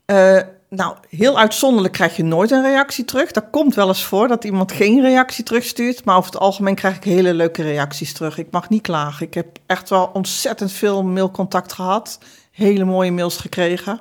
Eh, 0.06 0.40
nou, 0.70 0.96
heel 1.10 1.38
uitzonderlijk 1.40 1.94
krijg 1.94 2.16
je 2.16 2.24
nooit 2.24 2.52
een 2.52 2.62
reactie 2.62 3.06
terug. 3.06 3.32
Dat 3.32 3.50
komt 3.52 3.76
wel 3.76 3.88
eens 3.88 4.04
voor 4.04 4.28
dat 4.28 4.44
iemand 4.44 4.72
geen 4.72 5.02
reactie 5.02 5.44
terugstuurt. 5.44 6.06
Maar 6.06 6.18
over 6.18 6.32
het 6.32 6.40
algemeen 6.40 6.76
krijg 6.76 6.96
ik 6.96 7.04
hele 7.04 7.34
leuke 7.34 7.62
reacties 7.62 8.14
terug. 8.14 8.38
Ik 8.38 8.52
mag 8.52 8.70
niet 8.70 8.82
klagen. 8.82 9.26
Ik 9.26 9.34
heb 9.34 9.48
echt 9.66 9.90
wel 9.90 10.10
ontzettend 10.14 10.72
veel 10.72 11.04
mailcontact 11.04 11.74
gehad. 11.74 12.20
Hele 12.52 12.84
mooie 12.84 13.12
mails 13.12 13.38
gekregen. 13.38 14.00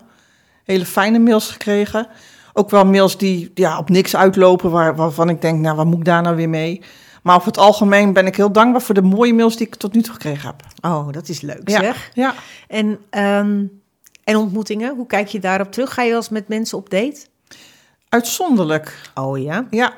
Hele 0.65 0.87
fijne 0.87 1.19
mails 1.19 1.51
gekregen. 1.51 2.07
Ook 2.53 2.71
wel 2.71 2.85
mails 2.87 3.19
die 3.19 3.51
ja, 3.55 3.79
op 3.79 3.91
niks 3.91 4.17
uitlopen, 4.17 4.71
waar, 4.71 4.97
waarvan 4.97 5.29
ik 5.29 5.41
denk, 5.41 5.61
nou, 5.61 5.77
wat 5.77 5.87
moet 5.87 5.99
ik 5.99 6.05
daar 6.05 6.23
nou 6.23 6.37
weer 6.37 6.49
mee? 6.49 6.83
Maar 7.23 7.37
over 7.37 7.49
het 7.49 7.59
algemeen 7.59 8.13
ben 8.13 8.27
ik 8.27 8.37
heel 8.37 8.53
dankbaar 8.53 8.83
voor 8.83 8.95
de 8.95 9.03
mooie 9.03 9.35
mails 9.35 9.57
die 9.57 9.67
ik 9.67 9.75
tot 9.75 9.95
nu 9.95 10.03
toe 10.03 10.13
gekregen 10.13 10.47
heb. 10.47 10.63
Oh, 10.93 11.13
dat 11.13 11.29
is 11.29 11.41
leuk 11.41 11.69
Ja, 11.69 11.81
zeg. 11.81 12.11
ja. 12.15 12.35
En, 12.69 12.99
ehm, 13.11 13.65
en 14.27 14.37
ontmoetingen, 14.37 14.97
hoe 14.97 15.07
kijk 15.07 15.29
je 15.29 15.39
daarop 15.39 15.73
terug? 15.73 15.95
Ga 15.95 16.03
je 16.03 16.15
als 16.15 16.29
met 16.29 16.49
mensen 16.49 16.79
op 16.79 16.91
date? 16.91 17.27
uitzonderlijk. 18.09 19.11
Oh 19.15 19.39
ja. 19.39 19.67
Ja. 19.71 19.93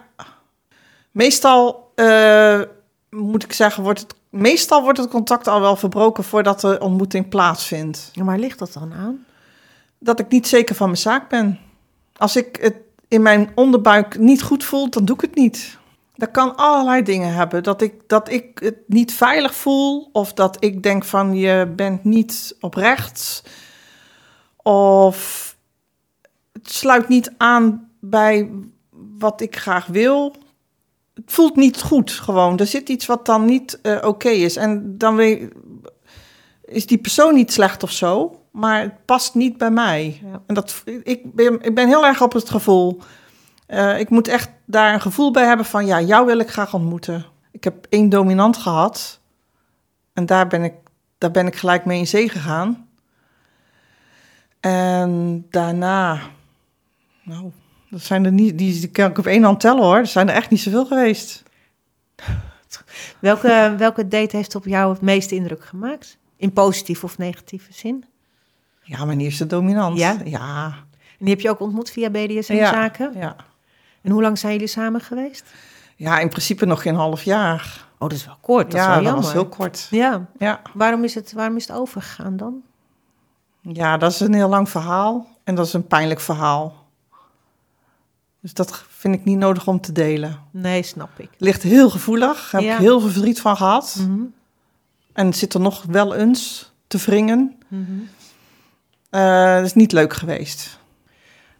Meestal 1.11 1.91
eh, 1.95 2.61
moet 3.11 3.45
ik 3.45 3.53
zeggen, 3.53 3.83
wordt 3.83 4.01
het, 4.01 4.15
meestal 4.31 4.83
wordt 4.83 4.99
het 4.99 5.09
contact 5.09 5.49
al 5.49 5.61
wel 5.61 5.77
verbroken 5.77 6.25
voordat 6.25 6.61
de 6.61 6.79
ontmoeting 6.81 7.29
plaatsvindt. 7.29 8.11
En 8.15 8.25
waar 8.25 8.39
ligt 8.39 8.59
dat 8.59 8.73
dan 8.73 8.95
aan? 8.95 9.25
Dat 9.99 10.21
ik 10.21 10.29
niet 10.29 10.49
zeker 10.49 10.75
van 10.75 10.87
mijn 10.87 10.99
zaak 10.99 11.29
ben. 11.29 11.59
Als 12.17 12.37
ik 12.37 12.59
het 12.61 12.77
in 13.09 13.23
mijn 13.23 13.51
onderbuik 13.55 14.19
niet 14.19 14.43
goed 14.43 14.65
voel, 14.65 14.91
dan 14.91 15.05
doe 15.05 15.17
ik 15.17 15.23
het 15.23 15.35
niet. 15.35 15.79
Dat 16.15 16.31
kan 16.31 16.57
allerlei 16.57 17.03
dingen 17.03 17.33
hebben. 17.33 17.63
Dat 17.63 17.83
ik, 17.83 17.95
dat 18.07 18.31
ik 18.31 18.59
het 18.59 18.77
niet 18.87 19.13
veilig 19.13 19.55
voel, 19.55 20.09
of 20.13 20.33
dat 20.33 20.57
ik 20.65 20.83
denk 20.83 21.05
van 21.05 21.35
je 21.35 21.73
bent 21.77 22.05
niet 22.05 22.57
oprecht, 22.61 23.43
of 24.63 25.57
het 26.53 26.71
sluit 26.71 27.09
niet 27.09 27.33
aan 27.37 27.91
bij 28.01 28.51
wat 29.19 29.41
ik 29.41 29.57
graag 29.57 29.87
wil. 29.87 30.35
Het 31.15 31.33
voelt 31.33 31.57
niet 31.57 31.83
goed 31.83 32.11
gewoon. 32.11 32.59
Er 32.59 32.67
zit 32.67 32.89
iets 32.89 33.07
wat 33.07 33.27
dan 33.27 33.45
niet 33.45 33.81
eh, 33.81 33.99
oké 34.05 34.29
is. 34.29 34.57
En 34.57 34.99
dan 34.99 35.21
is 36.65 36.87
die 36.87 36.99
persoon 36.99 37.35
niet 37.35 37.53
slecht 37.53 37.83
of 37.83 37.93
zo, 37.93 38.41
maar 38.53 38.81
het 38.81 39.05
past 39.05 39.35
niet 39.35 39.59
bij 39.59 39.71
mij. 39.71 40.21
Ja. 40.25 40.43
En 40.47 40.55
dat, 40.55 40.83
ik, 41.03 41.35
ben, 41.35 41.63
ik 41.63 41.75
ben 41.75 41.89
heel 41.89 42.07
erg 42.07 42.23
op 42.23 42.33
het 42.33 42.51
gevoel. 42.51 43.01
Eh, 43.67 43.99
ik 43.99 44.11
moet 44.11 44.29
echt 44.29 44.51
daar 44.65 44.95
een 44.95 45.01
gevoel 45.01 45.31
bij 45.31 45.45
hebben 45.45 45.67
van, 45.67 45.87
ja, 45.87 46.01
jou 46.01 46.27
wil 46.27 46.39
ik 46.39 46.51
graag 46.51 46.75
ontmoeten. 46.75 47.25
Ik 47.51 47.65
heb 47.65 47.87
één 47.89 48.09
dominant 48.09 48.57
gehad 48.57 49.21
en 50.13 50.27
daar 50.27 50.47
ben 50.47 50.65
ik, 50.65 50.75
daar 51.19 51.31
ben 51.31 51.47
ik 51.47 51.57
gelijk 51.57 51.85
mee 51.85 51.99
in 51.99 52.07
zee 52.07 52.29
gegaan. 52.29 52.88
En 54.61 55.47
daarna, 55.51 56.21
nou, 57.23 57.51
dat 57.91 58.01
zijn 58.01 58.25
er 58.25 58.33
niet, 58.33 58.59
die, 58.59 58.81
die 58.81 58.91
kan 58.91 59.11
ik 59.11 59.19
op 59.19 59.27
één 59.27 59.43
hand 59.43 59.61
tellen 59.61 59.83
hoor. 59.83 59.97
Er 59.97 60.07
zijn 60.07 60.29
er 60.29 60.35
echt 60.35 60.51
niet 60.51 60.61
zoveel 60.61 60.87
geweest. 60.87 61.43
Welke, 63.19 63.75
welke 63.79 64.09
date 64.09 64.37
heeft 64.37 64.55
op 64.55 64.65
jou 64.65 64.93
het 64.93 65.01
meeste 65.01 65.35
indruk 65.35 65.65
gemaakt? 65.65 66.19
In 66.37 66.53
positieve 66.53 67.05
of 67.05 67.19
negatieve 67.19 67.73
zin? 67.73 68.05
Ja, 68.83 69.05
mijn 69.05 69.21
eerste 69.21 69.47
dominant. 69.47 69.99
Ja? 69.99 70.17
Ja. 70.25 70.67
En 70.95 71.25
die 71.25 71.29
heb 71.29 71.41
je 71.41 71.51
ook 71.51 71.61
ontmoet 71.61 71.91
via 71.91 72.11
BDSM-zaken? 72.11 73.13
Ja. 73.15 73.37
En 74.03 74.11
hoe 74.11 74.23
lang 74.23 74.39
zijn 74.39 74.53
jullie 74.53 74.69
samen 74.69 75.01
geweest? 75.01 75.45
ja, 75.99 76.19
in 76.19 76.29
principe 76.29 76.67
nog 76.67 76.83
geen 76.83 76.95
half 76.95 77.23
jaar. 77.23 77.87
Oh, 77.93 78.09
dat 78.09 78.13
is 78.13 78.27
wel 78.27 78.39
kort. 78.41 78.71
Dat 78.71 78.81
is 78.81 78.87
ja, 78.87 78.95
wel 78.95 79.05
dat 79.05 79.15
was 79.15 79.33
heel 79.33 79.49
kort. 79.49 79.87
Ja. 79.91 80.27
Ja. 80.39 80.61
Waarom 80.75 81.05
is, 81.05 81.15
het, 81.15 81.33
waarom 81.33 81.57
is 81.57 81.67
het 81.67 81.77
overgegaan 81.77 82.37
dan? 82.37 82.63
Ja, 83.73 83.97
dat 83.97 84.13
is 84.13 84.21
een 84.21 84.35
heel 84.35 84.49
lang 84.49 84.69
verhaal. 84.71 85.27
En 85.45 85.55
dat 85.55 85.67
is 85.67 85.73
een 85.73 85.87
pijnlijk 85.87 86.21
verhaal. 86.21 86.87
Dus 88.41 88.55
dat 88.55 88.85
vind 88.89 89.15
ik 89.15 89.25
niet 89.25 89.39
nodig 89.39 89.67
om 89.67 89.81
te 89.81 89.93
delen. 89.93 90.39
Nee, 90.51 90.83
snap 90.83 91.19
ik. 91.19 91.31
Ligt 91.39 91.63
heel 91.63 91.91
gevoelig. 91.91 92.51
Heb 92.51 92.61
Ja. 92.61 92.73
ik 92.73 92.79
heel 92.79 93.01
veel 93.01 93.11
verdriet 93.11 93.41
van 93.41 93.57
gehad. 93.57 93.97
Mhm. 94.01 94.21
En 95.13 95.27
het 95.27 95.37
zit 95.37 95.55
er 95.55 95.61
nog 95.61 95.83
wel 95.89 96.15
eens 96.15 96.73
te 96.87 96.99
wringen. 96.99 97.57
Eh, 99.11 99.55
dat 99.55 99.65
is 99.65 99.75
niet 99.75 99.93
leuk 99.93 100.13
geweest. 100.13 100.79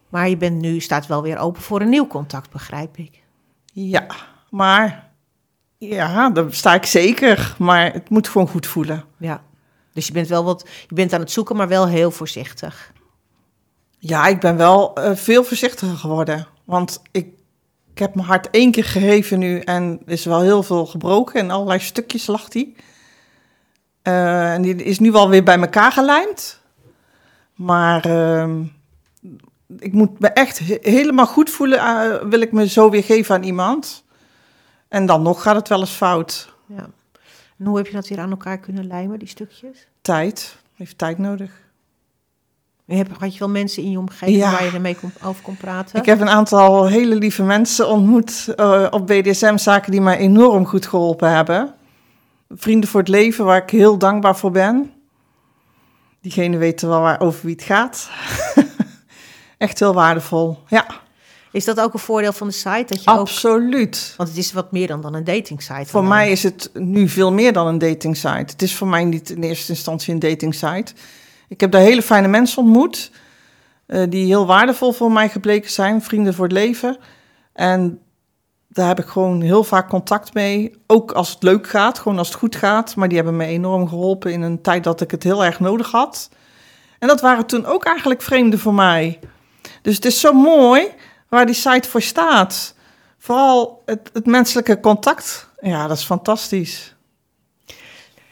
Maar 0.09 0.29
je 0.29 0.37
bent 0.37 0.61
nu, 0.61 0.81
staat 0.81 1.07
wel 1.07 1.23
weer 1.23 1.39
open 1.39 1.63
voor 1.63 1.81
een 1.81 1.89
nieuw 1.89 2.07
contact, 2.07 2.51
begrijp 2.51 2.97
ik. 2.97 3.23
Ja, 3.73 4.07
maar 4.51 5.11
ja, 5.79 6.31
daar 6.31 6.53
sta 6.55 6.75
ik 6.75 6.87
zeker. 6.87 7.55
Maar 7.59 7.93
het 7.93 8.09
moet 8.11 8.29
gewoon 8.29 8.49
goed 8.49 8.67
voelen. 8.67 9.05
Ja. 9.19 9.43
Dus 9.99 10.07
je 10.07 10.13
bent 10.13 10.29
wel 10.29 10.45
wat, 10.45 10.69
je 10.89 10.95
bent 10.95 11.13
aan 11.13 11.21
het 11.21 11.31
zoeken, 11.31 11.57
maar 11.57 11.69
wel 11.69 11.87
heel 11.89 12.11
voorzichtig. 12.11 12.93
Ja, 13.99 14.27
ik 14.27 14.41
ben 14.41 14.57
wel 14.57 14.95
eh, 14.95 15.15
veel 15.17 15.45
voorzichtiger 15.45 15.97
geworden. 15.97 16.47
Want 16.65 17.03
ik, 17.11 17.27
ik 17.93 17.99
heb 17.99 18.15
mijn 18.15 18.27
hart 18.27 18.51
één 18.51 18.71
keer 18.71 18.85
geheven 18.85 19.39
nu 19.39 19.61
en 19.61 20.01
er 20.07 20.13
is 20.13 20.25
wel 20.25 20.41
heel 20.41 20.63
veel 20.63 20.87
gebroken. 20.87 21.41
En 21.41 21.51
allerlei 21.51 21.81
stukjes 21.81 22.27
lag 22.27 22.49
die. 22.49 22.77
Eh, 24.03 24.53
en 24.53 24.63
die 24.63 24.75
is 24.75 24.99
nu 24.99 25.11
wel 25.11 25.29
weer 25.29 25.45
bij 25.45 25.59
elkaar 25.59 25.93
gelijmd. 25.93 26.61
Maar 27.55 28.05
ehm, 28.05 28.63
ik 29.79 29.93
moet 29.93 30.21
me 30.21 30.29
echt 30.29 30.59
he- 30.59 30.79
helemaal 30.81 31.27
goed 31.27 31.51
voelen. 31.51 31.79
eh, 31.79 32.29
wil 32.29 32.41
ik 32.41 32.53
me 32.53 32.69
zo 32.69 32.91
weer 32.91 33.05
geven 33.05 33.35
aan 33.35 33.43
iemand. 33.43 34.05
En 34.89 35.07
dan 35.07 35.23
nog 35.23 35.43
gaat 35.43 35.57
het 35.57 35.69
wel 35.69 35.81
eens 35.81 35.91
fout. 35.91 36.55
Ja. 36.67 36.89
En 37.59 37.67
hoe 37.67 37.77
heb 37.77 37.87
je 37.87 37.93
dat 37.93 38.09
weer 38.09 38.19
aan 38.19 38.31
elkaar 38.31 38.59
kunnen 38.59 38.87
lijmen, 38.87 39.19
die 39.19 39.29
stukjes? 39.29 39.87
Tijd. 40.01 40.57
Heeft 40.75 40.99
tijd 40.99 41.19
nodig. 41.19 41.51
En 42.87 42.97
heb, 42.97 43.19
had 43.19 43.33
je 43.33 43.39
wel 43.39 43.49
mensen 43.49 43.83
in 43.83 43.91
je 43.91 43.99
omgeving 43.99 44.37
Ja. 44.37 44.51
waar 44.51 44.65
je 44.65 44.71
ermee 44.71 44.97
kon, 44.97 45.13
over 45.23 45.43
kon 45.43 45.57
praten? 45.57 45.99
Ik 45.99 46.07
heb 46.07 46.21
een 46.21 46.29
aantal 46.29 46.87
hele 46.87 47.15
lieve 47.15 47.43
mensen 47.43 47.89
ontmoet 47.89 48.53
eh, 48.57 48.87
op 48.91 49.07
BDSM-zaken 49.07 49.91
die 49.91 50.01
mij 50.01 50.19
enorm 50.19 50.67
goed 50.67 50.87
geholpen 50.87 51.31
hebben. 51.31 51.75
Vrienden 52.49 52.89
voor 52.89 53.01
het 53.01 53.09
leven, 53.09 53.45
waar 53.45 53.63
ik 53.63 53.71
heel 53.71 53.99
dankbaar 53.99 54.37
voor 54.37 54.51
ben. 54.51 54.93
Diegene 56.21 56.57
weten 56.57 56.89
wel 56.89 57.01
waar, 57.01 57.21
over 57.21 57.47
wie 57.47 57.55
het 57.55 57.65
gaat. 57.65 58.11
Echt 59.59 59.79
heel 59.79 59.95
waardevol. 59.95 60.59
Ja, 60.69 60.87
Is 61.53 61.65
dat 61.65 61.81
ook 61.81 61.93
een 61.93 61.99
voordeel 61.99 62.33
van 62.33 62.47
de 62.47 62.53
site? 62.53 62.85
Dat 62.87 63.05
je 63.05 63.11
ook, 63.11 63.19
absoluut. 63.19 64.15
want 64.17 64.29
het 64.29 64.39
is 64.39 64.53
wat 64.53 64.73
meer 64.73 64.87
dan, 64.87 65.01
dan 65.01 65.15
een 65.15 65.25
dating 65.25 65.63
site. 65.63 65.87
Voor 65.87 66.05
mij 66.05 66.31
is 66.31 66.43
het 66.43 66.71
nu 66.75 67.09
veel 67.09 67.33
meer 67.33 67.53
dan 67.53 67.67
een 67.67 67.79
dating 67.79 68.17
site. 68.17 68.29
Het 68.29 68.63
is 68.63 68.75
voor 68.75 68.89
mij 68.89 69.05
niet 69.05 69.31
in 69.31 69.43
eerste 69.43 69.73
instantie 69.73 70.15
een 70.15 70.19
dating 70.19 70.55
site. 70.55 70.93
Ik 71.49 71.61
heb 71.61 71.71
daar 71.71 71.81
hele 71.81 72.03
fijne 72.03 72.29
mensen 72.29 72.63
ontmoet. 72.63 73.11
eh, 73.87 74.03
die 74.09 74.27
heel 74.27 74.47
waardevol 74.47 74.93
voor 74.93 75.13
mij 75.13 75.29
gebleken 75.29 75.71
zijn. 75.71 76.03
Vrienden 76.03 76.35
voor 76.35 76.45
het 76.45 76.53
leven. 76.53 76.97
En 77.53 78.01
daar 78.69 78.89
heb 78.89 78.99
ik 78.99 79.07
gewoon 79.07 79.41
heel 79.41 79.65
vaak 79.65 79.89
contact 79.89 80.35
mee. 80.35 80.75
Ook 80.87 81.13
als 81.13 81.31
het 81.31 81.43
leuk 81.43 81.69
gaat, 81.69 81.99
gewoon 81.99 82.19
als 82.19 82.29
het 82.29 82.37
goed 82.37 82.57
gaat. 82.57 82.97
Maar 82.97 83.09
die 83.09 83.17
hebben 83.17 83.37
me 83.37 83.45
enorm 83.45 83.89
geholpen 83.89 84.33
in 84.33 84.43
een 84.43 84.63
tijd 84.63 84.85
dat 84.85 85.01
ik 85.01 85.11
het 85.11 85.23
heel 85.23 85.45
erg 85.45 85.61
nodig 85.61 85.91
had. 85.91 86.31
En 86.99 87.09
dat 87.09 87.21
waren 87.21 87.47
toen 87.47 87.67
ook 87.67 87.85
eigenlijk 87.85 88.23
vreemden 88.23 88.59
voor 88.59 88.75
mij. 88.75 89.19
Dus 89.83 89.95
het 89.95 90.05
is 90.05 90.21
zo 90.21 90.33
mooi 90.33 90.89
waar 91.29 91.47
die 91.47 91.55
site 91.55 91.89
voor 91.89 92.03
staat. 92.03 92.75
Vooral 93.19 93.83
het, 93.87 94.11
het 94.13 94.27
menselijke 94.27 94.81
contact. 94.81 95.49
Ja, 95.61 95.87
dat 95.87 95.97
is 95.97 96.05
fantastisch. 96.05 96.95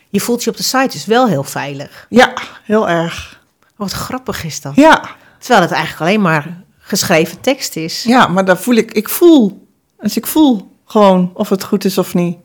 Je 0.08 0.20
voelt 0.20 0.44
je 0.44 0.50
op 0.50 0.56
de 0.56 0.62
site 0.62 0.88
dus 0.90 1.06
wel 1.06 1.26
heel 1.26 1.44
veilig. 1.44 2.06
Ja, 2.08 2.32
heel 2.62 2.88
erg. 2.88 3.44
Wat 3.76 3.92
grappig 3.92 4.44
is 4.44 4.60
dat. 4.60 4.74
Ja, 4.74 5.02
Terwijl 5.38 5.60
het 5.60 5.70
eigenlijk 5.70 6.00
alleen 6.00 6.22
maar 6.22 6.64
geschreven 6.78 7.40
tekst 7.40 7.76
is. 7.76 8.02
ja 8.02 8.26
maar 8.26 8.44
daar 8.44 8.58
voel 8.58 8.74
ik, 8.74 8.92
ik 8.92 9.08
voel. 9.08 9.66
Dus 10.00 10.16
ik 10.16 10.26
voel 10.26 10.76
gewoon 10.84 11.30
of 11.34 11.48
het 11.48 11.64
goed 11.64 11.84
is 11.84 11.98
of 11.98 12.14
niet. 12.14 12.36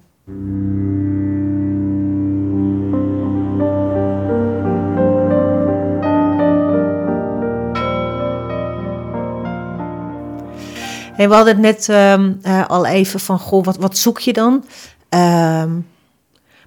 Hey, 11.22 11.30
we 11.30 11.36
hadden 11.36 11.54
het 11.54 11.64
net 11.64 11.90
ehm, 11.90 12.32
eh, 12.42 12.68
al 12.68 12.86
even 12.86 13.20
van, 13.20 13.40
goh, 13.40 13.64
wat, 13.66 13.78
wat 13.78 13.98
zoek 13.98 14.20
je 14.20 14.34
dan? 14.34 14.66
Ehm, 15.10 15.70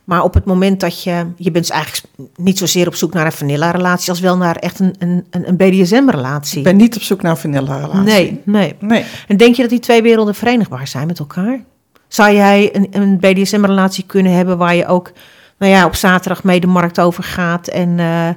maar 0.04 0.22
op 0.22 0.34
het 0.34 0.44
moment 0.44 0.80
dat 0.80 1.02
je, 1.02 1.26
je 1.36 1.50
bent 1.50 1.70
eigenlijk 1.70 2.04
niet 2.36 2.58
zozeer 2.58 2.86
op 2.86 2.94
zoek 2.94 3.12
naar 3.12 3.26
een 3.26 3.32
vanilla-relatie, 3.32 4.10
als 4.10 4.20
wel 4.20 4.36
naar 4.36 4.56
echt 4.56 4.78
een, 4.80 4.94
een, 4.98 5.26
een 5.30 5.48
een 5.48 5.56
BDSM-relatie. 5.56 6.58
Ik 6.58 6.64
ben 6.64 6.76
niet 6.76 6.96
op 6.96 7.02
zoek 7.02 7.22
naar 7.22 7.30
een 7.30 7.36
vanilla 7.36 7.76
relatie. 7.76 8.02
Nee, 8.02 8.40
nee. 8.44 8.76
Nee. 8.80 9.04
En 9.28 9.36
denk 9.36 9.54
je 9.54 9.62
dat 9.62 9.70
die 9.70 9.80
twee 9.80 10.02
werelden 10.02 10.34
verenigbaar 10.34 10.88
zijn 10.88 11.06
met 11.06 11.18
elkaar? 11.18 11.60
Zou 12.08 12.34
jij 12.34 12.70
een, 12.76 12.88
een 12.90 13.18
BDSM-relatie 13.18 14.04
kunnen 14.06 14.32
hebben 14.32 14.58
waar 14.58 14.74
je 14.74 14.86
ook, 14.86 15.12
nou 15.58 15.72
ja, 15.72 15.86
op 15.86 15.94
zaterdag 15.94 16.44
mee 16.44 16.60
de 16.60 16.66
markt 16.66 17.00
over 17.00 17.22
gaat 17.22 17.68
en... 17.68 17.98
eh, 17.98 18.28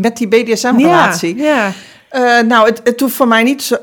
Met 0.00 0.16
die 0.16 0.28
BDSM-relatie. 0.28 1.36
Ja, 1.36 1.44
ja. 1.44 1.72
Eh, 2.40 2.46
nou, 2.46 2.66
het, 2.68 2.80
het 2.84 3.00
hoeft 3.00 3.14
voor 3.14 3.28
mij 3.28 3.42
niet 3.42 3.62
zo, 3.62 3.76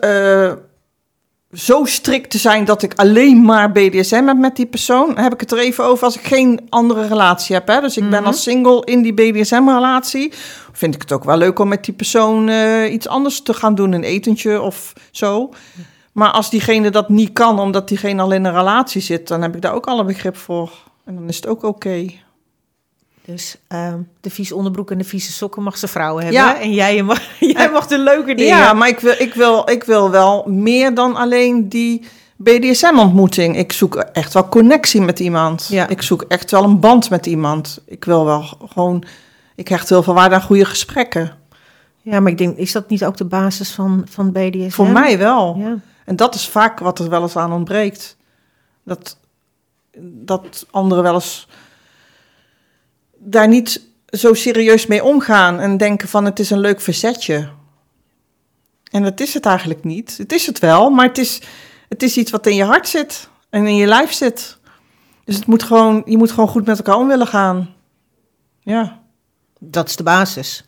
zo 1.53 1.85
strikt 1.85 2.29
te 2.29 2.37
zijn 2.37 2.65
dat 2.65 2.81
ik 2.81 2.93
alleen 2.95 3.41
maar 3.41 3.71
BDSM 3.71 4.23
heb 4.25 4.37
met 4.37 4.55
die 4.55 4.65
persoon. 4.65 5.17
Heb 5.17 5.33
ik 5.33 5.39
het 5.39 5.51
er 5.51 5.57
even 5.57 5.83
over 5.83 6.05
als 6.05 6.15
ik 6.17 6.23
geen 6.23 6.59
andere 6.69 7.07
relatie 7.07 7.55
heb. 7.55 7.67
Hè? 7.67 7.81
Dus 7.81 7.97
ik 7.97 8.09
ben 8.09 8.19
Mhm. 8.19 8.27
als 8.27 8.43
single 8.43 8.85
in 8.85 9.01
die 9.01 9.13
BDSM-relatie. 9.13 10.33
Vind 10.71 10.95
ik 10.95 11.01
het 11.01 11.11
ook 11.11 11.23
wel 11.23 11.37
leuk 11.37 11.59
om 11.59 11.67
met 11.67 11.85
die 11.85 11.93
persoon 11.93 12.49
eh, 12.49 12.93
iets 12.93 13.07
anders 13.07 13.41
te 13.41 13.53
gaan 13.53 13.75
doen, 13.75 13.91
een 13.91 14.03
etentje 14.03 14.61
of 14.61 14.93
zo. 15.11 15.49
Maar 16.11 16.31
als 16.31 16.49
diegene 16.49 16.89
dat 16.89 17.09
niet 17.09 17.33
kan, 17.33 17.59
omdat 17.59 17.87
diegene 17.87 18.21
al 18.21 18.31
in 18.31 18.45
een 18.45 18.53
relatie 18.53 19.01
zit, 19.01 19.27
dan 19.27 19.41
heb 19.41 19.55
ik 19.55 19.61
daar 19.61 19.73
ook 19.73 19.85
alle 19.85 20.03
begrip 20.05 20.37
voor. 20.37 20.71
En 21.05 21.15
dan 21.15 21.27
is 21.27 21.35
het 21.35 21.47
ook 21.47 21.63
oké. 21.63 22.05
Dus 23.25 23.55
ehm, 23.67 23.99
de 24.21 24.29
vieze 24.29 24.55
onderbroek 24.55 24.91
en 24.91 24.97
de 24.97 25.03
vieze 25.03 25.31
sokken 25.31 25.63
mag 25.63 25.77
ze 25.77 25.87
vrouwen 25.87 26.23
hebben. 26.23 26.41
Ja. 26.41 26.59
En 26.59 26.73
jij 26.73 27.03
mag, 27.03 27.21
jij 27.55 27.71
mag 27.71 27.87
de 27.87 27.97
leuke 27.97 28.35
dingen. 28.35 28.57
Ja, 28.57 28.73
maar 28.73 28.87
ik 28.87 28.99
wil, 28.99 29.15
ik, 29.17 29.33
wil, 29.33 29.69
ik 29.69 29.83
wil 29.83 30.09
wel 30.09 30.43
meer 30.47 30.93
dan 30.93 31.15
alleen 31.15 31.69
die 31.69 32.05
BDSM-ontmoeting. 32.35 33.57
Ik 33.57 33.71
zoek 33.71 33.95
echt 33.95 34.33
wel 34.33 34.49
connectie 34.49 35.01
met 35.01 35.19
iemand. 35.19 35.67
Ja. 35.69 35.87
Ik 35.87 36.01
zoek 36.01 36.25
echt 36.27 36.51
wel 36.51 36.63
een 36.63 36.79
band 36.79 37.09
met 37.09 37.25
iemand. 37.25 37.81
Ik 37.85 38.05
wil 38.05 38.25
wel 38.25 38.43
gewoon... 38.69 39.03
Ik 39.55 39.67
hecht 39.67 39.89
heel 39.89 40.03
veel 40.03 40.13
waarde 40.13 40.35
aan 40.35 40.41
goede 40.41 40.65
gesprekken. 40.65 41.31
Ja, 42.01 42.19
maar 42.19 42.31
ik 42.31 42.37
denk, 42.37 42.57
is 42.57 42.71
dat 42.71 42.89
niet 42.89 43.05
ook 43.05 43.17
de 43.17 43.25
basis 43.25 43.71
van, 43.71 44.05
van 44.09 44.31
BDSM? 44.31 44.69
Voor 44.69 44.89
mij 44.89 45.17
wel. 45.17 45.55
Ja. 45.59 45.77
En 46.05 46.15
dat 46.15 46.35
is 46.35 46.47
vaak 46.47 46.79
wat 46.79 46.99
er 46.99 47.09
wel 47.09 47.21
eens 47.21 47.35
aan 47.35 47.51
ontbreekt. 47.51 48.17
Dat, 48.83 49.17
dat 50.01 50.65
anderen 50.71 51.03
wel 51.03 51.13
eens 51.13 51.47
daar 53.23 53.47
niet 53.47 53.81
zo 54.05 54.33
serieus 54.33 54.87
mee 54.87 55.03
omgaan 55.03 55.59
en 55.59 55.77
denken 55.77 56.07
van 56.07 56.25
het 56.25 56.39
is 56.39 56.49
een 56.49 56.59
leuk 56.59 56.81
verzetje. 56.81 57.49
En 58.91 59.03
dat 59.03 59.19
is 59.19 59.33
het 59.33 59.45
eigenlijk 59.45 59.83
niet. 59.83 60.17
Het 60.17 60.31
is 60.31 60.45
het 60.45 60.59
wel, 60.59 60.89
maar 60.89 61.07
het 61.07 61.17
is, 61.17 61.41
het 61.89 62.03
is 62.03 62.17
iets 62.17 62.31
wat 62.31 62.47
in 62.47 62.55
je 62.55 62.63
hart 62.63 62.87
zit 62.87 63.29
en 63.49 63.67
in 63.67 63.75
je 63.75 63.87
lijf 63.87 64.11
zit. 64.11 64.57
Dus 65.25 65.35
het 65.35 65.45
moet 65.45 65.63
gewoon, 65.63 66.01
je 66.05 66.17
moet 66.17 66.31
gewoon 66.31 66.49
goed 66.49 66.65
met 66.65 66.77
elkaar 66.77 66.95
om 66.95 67.07
willen 67.07 67.27
gaan. 67.27 67.73
Ja. 68.59 68.99
Dat 69.59 69.87
is 69.89 69.95
de 69.95 70.03
basis. 70.03 70.65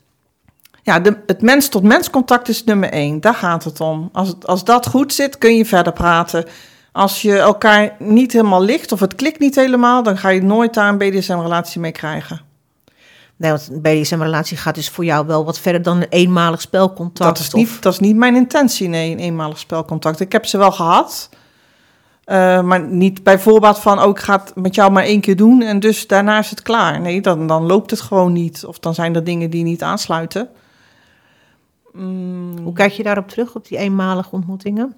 Ja, 0.83 1.00
de, 1.00 1.17
het 1.25 1.41
mens-tot-mens 1.41 2.10
contact 2.10 2.50
is 2.50 2.63
nummer 2.63 2.89
één. 2.89 3.22
Daar 3.22 3.36
gaat 3.36 3.63
het 3.63 3.79
om. 3.79 4.10
Als, 4.12 4.36
als 4.41 4.63
dat 4.63 4.88
goed 4.88 5.13
zit, 5.13 5.38
kun 5.38 5.55
je 5.55 5.65
verder 5.65 5.93
praten. 5.93 6.45
Als 6.93 7.21
je 7.21 7.38
elkaar 7.38 7.95
niet 8.00 8.31
helemaal 8.31 8.62
ligt 8.63 8.91
of 8.91 9.00
het 9.00 9.15
klikt 9.15 9.39
niet 9.39 9.55
helemaal, 9.55 10.03
dan 10.03 10.17
ga 10.17 10.29
je 10.29 10.41
nooit 10.43 10.73
daar 10.73 10.89
een 10.89 10.97
BDSM-relatie 10.97 11.81
mee 11.81 11.91
krijgen. 11.91 12.41
Nee, 13.35 13.51
want 13.51 13.69
een 13.71 13.81
BDSM-relatie 13.81 14.57
gaat 14.57 14.75
dus 14.75 14.89
voor 14.89 15.05
jou 15.05 15.27
wel 15.27 15.45
wat 15.45 15.59
verder 15.59 15.81
dan 15.81 15.97
een 15.97 16.07
eenmalig 16.09 16.62
spelcontact. 16.62 17.38
Dat 17.38 17.39
is, 17.39 17.53
of- 17.53 17.59
niet, 17.59 17.81
dat 17.81 17.93
is 17.93 18.00
niet 18.00 18.15
mijn 18.15 18.35
intentie, 18.35 18.88
nee, 18.88 19.12
een 19.12 19.19
eenmalig 19.19 19.59
spelcontact. 19.59 20.19
Ik 20.19 20.31
heb 20.31 20.45
ze 20.45 20.57
wel 20.57 20.71
gehad, 20.71 21.29
eh, 22.23 22.62
maar 22.62 22.81
niet 22.88 23.23
bij 23.23 23.39
voorbaat 23.39 23.79
van, 23.79 24.01
oh, 24.01 24.09
ik 24.09 24.19
ga 24.19 24.39
het 24.39 24.55
met 24.55 24.75
jou 24.75 24.91
maar 24.91 25.03
één 25.03 25.21
keer 25.21 25.35
doen 25.35 25.62
en 25.62 25.79
dus 25.79 26.07
daarna 26.07 26.39
is 26.39 26.50
het 26.50 26.62
klaar. 26.62 27.01
Nee, 27.01 27.21
dan, 27.21 27.47
dan 27.47 27.65
loopt 27.65 27.91
het 27.91 28.01
gewoon 28.01 28.33
niet. 28.33 28.65
Of 28.65 28.79
dan 28.79 28.93
zijn 28.93 29.15
er 29.15 29.23
dingen 29.23 29.50
die 29.50 29.63
niet 29.63 29.83
aansluiten. 29.83 30.50
Mm, 31.91 32.57
Hoe 32.63 32.73
kijk 32.73 32.91
je 32.91 33.03
daarop 33.03 33.27
terug, 33.29 33.55
op 33.55 33.67
die 33.67 33.77
eenmalige 33.77 34.29
ontmoetingen? 34.31 34.95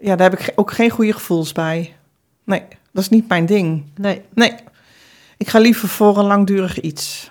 Ja, 0.00 0.16
daar 0.16 0.30
heb 0.30 0.40
ik 0.40 0.52
ook 0.54 0.72
geen 0.72 0.90
goede 0.90 1.12
gevoelens 1.12 1.52
bij. 1.52 1.96
Nee, 2.44 2.62
dat 2.92 3.02
is 3.02 3.08
niet 3.08 3.28
mijn 3.28 3.46
ding. 3.46 3.84
Nee. 3.94 4.22
Nee, 4.34 4.54
ik 5.36 5.48
ga 5.48 5.58
liever 5.58 5.88
voor 5.88 6.18
een 6.18 6.26
langdurig 6.26 6.80
iets. 6.80 7.30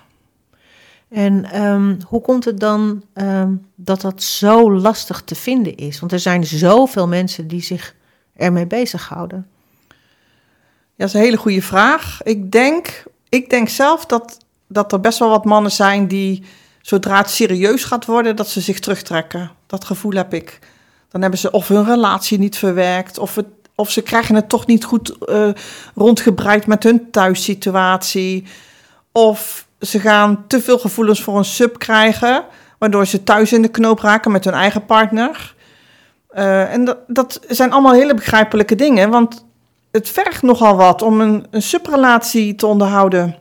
En 1.09 1.45
ehm, 1.45 1.95
hoe 2.07 2.21
komt 2.21 2.45
het 2.45 2.59
dan 2.59 3.03
ehm, 3.13 3.55
dat 3.75 4.01
dat 4.01 4.23
zo 4.23 4.71
lastig 4.71 5.21
te 5.21 5.35
vinden 5.35 5.75
is? 5.75 5.99
Want 5.99 6.11
er 6.11 6.19
zijn 6.19 6.45
zoveel 6.45 7.07
mensen 7.07 7.47
die 7.47 7.61
zich 7.61 7.95
ermee 8.35 8.67
bezighouden. 8.67 9.47
Ja, 9.87 9.95
dat 10.95 11.07
is 11.07 11.13
een 11.13 11.21
hele 11.21 11.37
goede 11.37 11.61
vraag. 11.61 12.23
Ik 12.23 12.51
denk, 12.51 13.03
ik 13.29 13.49
denk 13.49 13.69
zelf 13.69 14.05
dat, 14.05 14.37
dat 14.67 14.91
er 14.91 14.99
best 14.99 15.19
wel 15.19 15.29
wat 15.29 15.45
mannen 15.45 15.71
zijn 15.71 16.07
die, 16.07 16.43
zodra 16.81 17.17
het 17.17 17.29
serieus 17.29 17.83
gaat 17.83 18.05
worden, 18.05 18.35
dat 18.35 18.49
ze 18.49 18.61
zich 18.61 18.79
terugtrekken. 18.79 19.51
Dat 19.65 19.85
gevoel 19.85 20.13
heb 20.13 20.33
ik. 20.33 20.59
Dan 21.09 21.21
hebben 21.21 21.39
ze 21.39 21.51
of 21.51 21.67
hun 21.67 21.85
relatie 21.85 22.39
niet 22.39 22.57
verwerkt, 22.57 23.17
of, 23.17 23.37
of 23.75 23.91
ze 23.91 24.01
krijgen 24.01 24.35
het 24.35 24.49
toch 24.49 24.65
niet 24.67 24.83
goed 24.83 25.25
eh, 25.25 25.49
rondgebreid 25.95 26.67
met 26.67 26.83
hun 26.83 27.11
thuissituatie. 27.11 28.47
Of 29.11 29.67
ze 29.79 29.99
gaan 29.99 30.43
te 30.47 30.61
veel 30.61 30.79
gevoelens 30.79 31.23
voor 31.23 31.37
een 31.37 31.45
sub 31.45 31.79
krijgen, 31.79 32.45
waardoor 32.77 33.05
ze 33.05 33.23
thuis 33.23 33.53
in 33.53 33.61
de 33.61 33.67
knoop 33.67 33.99
raken 33.99 34.31
met 34.31 34.45
hun 34.45 34.53
eigen 34.53 34.85
partner. 34.85 35.55
Eh, 36.29 36.73
en 36.73 36.85
dat, 36.85 36.97
dat 37.07 37.39
zijn 37.47 37.71
allemaal 37.71 37.93
hele 37.93 38.13
begrijpelijke 38.13 38.75
dingen, 38.75 39.09
want 39.09 39.45
het 39.91 40.09
vergt 40.09 40.41
nogal 40.41 40.75
wat 40.75 41.01
om 41.01 41.21
een, 41.21 41.45
een 41.49 41.61
subrelatie 41.61 42.55
te 42.55 42.67
onderhouden. 42.67 43.35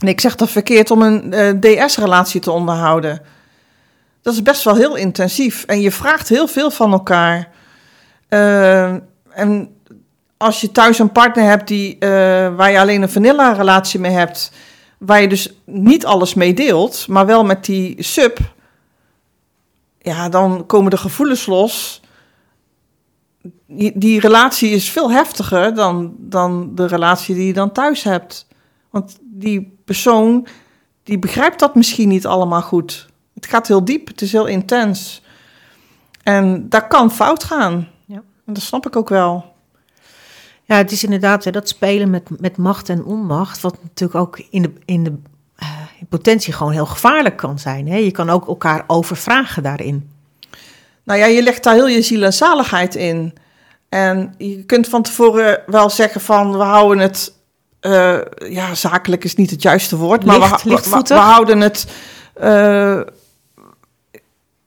En 0.00 0.08
ik 0.08 0.20
zeg 0.20 0.36
dat 0.36 0.50
verkeerd, 0.50 0.90
om 0.90 1.02
een 1.02 1.32
eh, 1.32 1.86
DS-relatie 1.86 2.40
te 2.40 2.50
onderhouden. 2.50 3.22
Dat 4.22 4.34
is 4.34 4.42
best 4.42 4.64
wel 4.64 4.74
heel 4.74 4.96
intensief 4.96 5.64
en 5.64 5.80
je 5.80 5.90
vraagt 5.90 6.28
heel 6.28 6.46
veel 6.46 6.70
van 6.70 6.92
elkaar. 6.92 7.48
Eh, 8.28 8.94
en 9.30 9.76
als 10.36 10.60
je 10.60 10.72
thuis 10.72 10.98
een 10.98 11.12
partner 11.12 11.44
hebt 11.44 11.68
die, 11.68 11.98
eh, 11.98 12.08
waar 12.54 12.70
je 12.70 12.80
alleen 12.80 13.02
een 13.02 13.10
vanilla-relatie 13.10 14.00
mee 14.00 14.12
hebt, 14.12 14.52
waar 14.98 15.20
je 15.20 15.28
dus 15.28 15.52
niet 15.64 16.06
alles 16.06 16.34
mee 16.34 16.54
deelt, 16.54 17.08
maar 17.08 17.26
wel 17.26 17.44
met 17.44 17.64
die 17.64 18.02
sub, 18.02 18.38
ja, 19.98 20.28
dan 20.28 20.66
komen 20.66 20.90
de 20.90 20.96
gevoelens 20.96 21.46
los 21.46 22.00
die, 23.66 23.92
die 23.94 24.20
relatie 24.20 24.70
is 24.70 24.90
veel 24.90 25.10
heftiger 25.10 25.74
dan, 25.74 26.14
dan 26.18 26.74
de 26.74 26.86
relatie 26.86 27.34
die 27.34 27.46
je 27.46 27.52
dan 27.52 27.72
thuis 27.72 28.02
hebt. 28.02 28.46
Want 28.90 29.18
die 29.20 29.76
persoon, 29.84 30.46
die 31.02 31.18
begrijpt 31.18 31.58
dat 31.58 31.74
misschien 31.74 32.08
niet 32.08 32.26
allemaal 32.26 32.62
goed. 32.62 33.08
Het 33.40 33.46
gaat 33.50 33.68
heel 33.68 33.84
diep, 33.84 34.08
het 34.08 34.22
is 34.22 34.32
heel 34.32 34.46
intens. 34.46 35.22
En 36.22 36.68
dat 36.68 36.86
kan 36.86 37.10
fout 37.12 37.44
gaan. 37.44 37.88
Ja. 38.06 38.22
En 38.46 38.52
dat 38.52 38.62
snap 38.62 38.86
ik 38.86 38.96
ook 38.96 39.08
wel. 39.08 39.52
Ja, 40.64 40.76
het 40.76 40.92
is 40.92 41.04
inderdaad 41.04 41.44
hè, 41.44 41.50
dat 41.50 41.68
spelen 41.68 42.10
met, 42.10 42.40
met 42.40 42.56
macht 42.56 42.88
en 42.88 43.04
onmacht, 43.04 43.60
wat 43.60 43.76
natuurlijk 43.82 44.20
ook 44.20 44.42
in 44.50 44.62
de, 44.62 44.72
in 44.84 45.04
de 45.04 45.12
eh, 45.56 45.68
in 46.00 46.06
potentie 46.06 46.52
gewoon 46.52 46.72
heel 46.72 46.86
gevaarlijk 46.86 47.36
kan 47.36 47.58
zijn. 47.58 47.88
Hè? 47.88 47.96
Je 47.96 48.10
kan 48.10 48.30
ook 48.30 48.46
elkaar 48.48 48.84
overvragen 48.86 49.62
daarin. 49.62 50.10
Nou 51.04 51.18
ja, 51.18 51.26
je 51.26 51.42
legt 51.42 51.62
daar 51.62 51.74
heel 51.74 51.88
je 51.88 52.02
ziel 52.02 52.22
en 52.22 52.32
zaligheid 52.32 52.94
in. 52.94 53.34
En 53.88 54.34
je 54.38 54.64
kunt 54.64 54.88
van 54.88 55.02
tevoren 55.02 55.62
wel 55.66 55.90
zeggen 55.90 56.20
van 56.20 56.52
we 56.52 56.62
houden 56.62 56.98
het. 56.98 57.32
eh, 57.80 58.18
ja, 58.36 58.74
zakelijk 58.74 59.24
is 59.24 59.34
niet 59.34 59.50
het 59.50 59.62
juiste 59.62 59.96
woord. 59.96 60.24
Maar 60.24 60.38
Licht- 60.64 61.08
we 61.08 61.14
houden 61.14 61.60
het. 61.60 61.86
eh, 62.34 63.00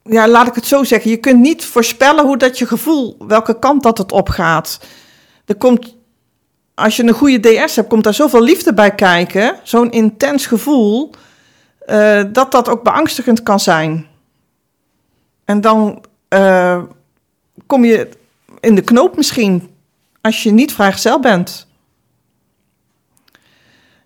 ja, 0.04 0.28
laat 0.28 0.46
ik 0.46 0.54
het 0.54 0.66
zo 0.66 0.84
zeggen. 0.84 1.10
Je 1.10 1.16
kunt 1.16 1.40
niet 1.40 1.64
voorspellen 1.64 2.24
hoe 2.24 2.36
dat 2.36 2.58
je 2.58 2.66
gevoel, 2.66 3.16
welke 3.18 3.58
kant 3.58 3.82
dat 3.82 3.98
het 3.98 4.12
opgaat. 4.12 4.80
Er 5.44 5.56
komt, 5.56 5.96
als 6.74 6.96
je 6.96 7.02
een 7.02 7.14
goede 7.14 7.40
DS 7.64 7.76
hebt, 7.76 7.88
komt 7.88 8.04
daar 8.04 8.14
zoveel 8.14 8.42
liefde 8.42 8.74
bij 8.74 8.94
kijken. 8.94 9.60
Zo'n 9.62 9.90
intens 9.90 10.46
gevoel. 10.46 11.10
eh, 11.86 12.22
dat 12.32 12.52
dat 12.52 12.68
ook 12.68 12.82
beangstigend 12.82 13.42
kan 13.42 13.60
zijn. 13.60 14.06
En 15.44 15.60
dan 15.60 16.04
eh, 16.28 16.82
kom 17.66 17.84
je 17.84 18.08
in 18.60 18.74
de 18.74 18.82
knoop 18.82 19.16
misschien 19.16 19.70
als 20.20 20.42
je 20.42 20.50
niet 20.50 20.72
vrijgezel 20.72 21.20
bent. 21.20 21.66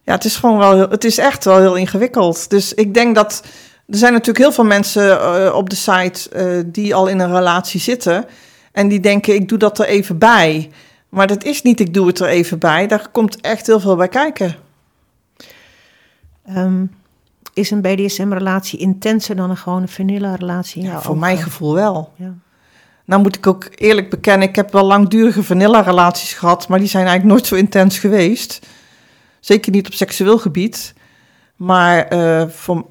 Ja, 0.03 0.15
het 0.15 0.25
is 0.25 0.37
gewoon 0.37 0.59
wel, 0.59 0.79
het 0.79 1.05
is 1.05 1.19
echt 1.19 1.45
wel 1.45 1.59
heel 1.59 1.77
ingewikkeld. 1.77 2.51
Dus 2.51 2.75
ik 2.75 2.95
denk 2.95 3.15
dat 3.15 3.43
er 3.89 3.99
zijn 3.99 4.13
natuurlijk 4.13 4.39
heel 4.39 4.53
veel 4.53 4.65
mensen 4.65 5.21
eh, 5.21 5.55
op 5.55 5.71
de 5.71 5.77
site 5.77 6.31
eh, 6.31 6.63
die 6.67 6.95
al 6.95 7.07
in 7.07 7.19
een 7.19 7.33
relatie 7.33 7.81
zitten 7.81 8.25
en 8.73 8.89
die 8.89 9.01
denken 9.01 9.35
ik 9.35 9.49
doe 9.49 9.59
dat 9.59 9.79
er 9.79 9.87
even 9.87 10.19
bij. 10.19 10.71
Maar 11.09 11.27
dat 11.27 11.45
is 11.45 11.63
niet 11.63 11.81
ik 11.81 11.95
doe 11.95 12.07
het 12.07 12.21
er 12.21 12.29
even 12.29 12.59
bij. 12.59 12.87
Daar 12.87 13.09
komt 13.13 13.41
echt 13.41 13.67
heel 13.67 13.81
veel 13.81 13.97
bij 13.97 14.09
kijken. 14.09 14.55
Ehm, 16.47 16.85
is 17.55 17.71
een 17.71 17.81
BDSM-relatie 17.81 18.79
intenser 18.79 19.37
dan 19.37 19.51
een 19.51 19.57
gewone 19.57 19.89
vanilla-relatie? 19.89 20.83
Ja, 20.83 21.01
voor 21.01 21.19
mijn 21.19 21.39
gevoel 21.39 21.75
wel. 21.75 22.13
Ja. 22.17 22.35
Nou 23.05 23.23
moet 23.23 23.37
ik 23.37 23.47
ook 23.47 23.69
eerlijk 23.75 24.11
bekennen, 24.11 24.49
ik 24.49 24.57
heb 24.57 24.73
wel 24.73 24.85
langdurige 24.85 25.43
vanilla-relaties 25.43 26.33
gehad, 26.33 26.69
maar 26.69 26.79
die 26.79 26.89
zijn 26.89 27.07
eigenlijk 27.07 27.35
nooit 27.35 27.47
zo 27.47 27.55
intens 27.55 27.99
geweest. 27.99 28.67
Zeker 29.41 29.73
niet 29.73 29.87
op 29.87 29.93
seksueel 29.93 30.39
gebied. 30.39 30.95
Maar 31.59 32.07
eh, 32.07 32.47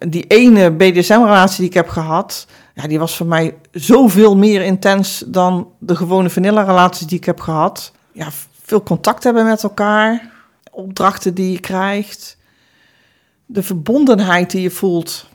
die 0.08 0.24
ene 0.28 0.72
BDSM-relatie 0.72 1.58
die 1.58 1.68
ik 1.68 1.74
heb 1.74 1.90
gehad, 1.90 2.48
ja, 2.74 2.88
die 2.88 3.00
was 3.00 3.18
voor 3.18 3.26
mij 3.26 3.58
zoveel 3.72 4.38
meer 4.38 4.62
intens 4.62 5.24
dan 5.28 5.72
de 5.80 5.96
gewone 5.96 6.30
vanilla-relaties 6.30 7.08
die 7.08 7.18
ik 7.18 7.26
heb 7.26 7.40
gehad. 7.40 7.92
Ja, 8.12 8.28
veel 8.62 8.84
contact 8.84 9.24
hebben 9.24 9.46
met 9.46 9.64
elkaar, 9.64 10.32
opdrachten 10.72 11.34
die 11.34 11.52
je 11.52 11.60
krijgt, 11.60 12.38
de 13.46 13.64
verbondenheid 13.64 14.52
die 14.52 14.62
je 14.62 14.72
voelt. 14.72 15.26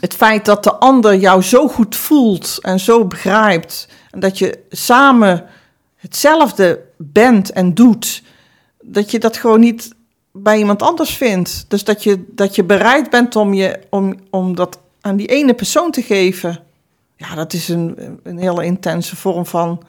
het 0.00 0.14
feit 0.14 0.44
dat 0.44 0.64
de 0.64 0.74
ander 0.74 1.16
jou 1.16 1.42
zo 1.42 1.68
goed 1.68 1.96
voelt 1.96 2.58
en 2.60 2.80
zo 2.80 3.04
begrijpt. 3.04 3.88
En 4.10 4.20
dat 4.20 4.38
je 4.38 4.64
samen 4.70 5.46
hetzelfde 5.96 6.80
bent 6.96 7.52
en 7.52 7.74
doet. 7.74 8.22
Dat 8.80 9.10
je 9.10 9.18
dat 9.18 9.36
gewoon 9.36 9.60
niet 9.60 9.93
bij 10.36 10.58
iemand 10.58 10.82
anders 10.82 11.16
vindt. 11.16 11.64
Dus 11.68 11.84
dat 11.84 12.02
je, 12.02 12.24
dat 12.28 12.54
je 12.54 12.64
bereid 12.64 13.10
bent 13.10 13.36
om, 13.36 13.54
je, 13.54 13.80
om, 13.90 14.14
om 14.30 14.54
dat 14.54 14.78
aan 15.00 15.16
die 15.16 15.26
ene 15.26 15.54
persoon 15.54 15.90
te 15.90 16.02
geven. 16.02 16.60
Ja, 17.16 17.34
dat 17.34 17.52
is 17.52 17.68
een, 17.68 18.18
een 18.22 18.38
hele 18.38 18.64
intense 18.64 19.16
vorm 19.16 19.46
van, 19.46 19.82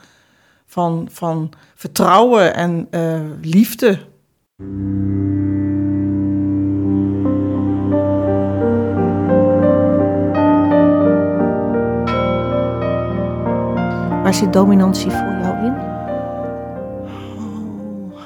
van, 0.66 1.08
van 1.12 1.52
vertrouwen 1.76 2.56
en 2.56 2.88
uh, 2.92 3.20
liefde. 3.42 4.00
Waar 14.24 14.34
zit 14.34 14.54
dominantie 14.54 15.12
voor 15.12 15.38
jou 15.42 15.66
in? 15.66 15.74
Oh, 17.38 18.20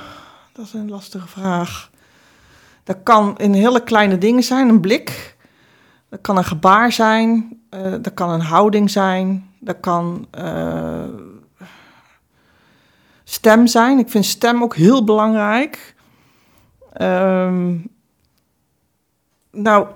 dat 0.54 0.66
is 0.66 0.74
een 0.74 0.90
lastige 0.90 1.28
vraag. 1.28 1.90
Dat 2.90 2.98
kan 3.04 3.38
in 3.38 3.54
hele 3.54 3.84
kleine 3.84 4.18
dingen 4.18 4.44
zijn, 4.44 4.70
een 4.70 4.80
blik. 4.80 5.36
Dat 6.10 6.22
kan 6.22 6.38
een 6.38 6.44
gebaar 6.44 6.92
zijn. 6.92 7.60
Uh, 7.74 7.94
dat 8.02 8.14
kan 8.14 8.30
een 8.30 8.42
houding 8.42 8.92
zijn. 8.92 9.50
Dat 9.60 9.76
kan 9.80 10.28
uh, 10.40 11.04
stem 13.24 13.68
zijn. 13.68 14.00
Ik 14.00 14.10
vind 14.10 14.26
stem 14.26 14.64
ook 14.64 14.76
heel 14.76 15.04
belangrijk. 15.04 15.96
Um, 17.02 17.92
nou, 19.52 19.88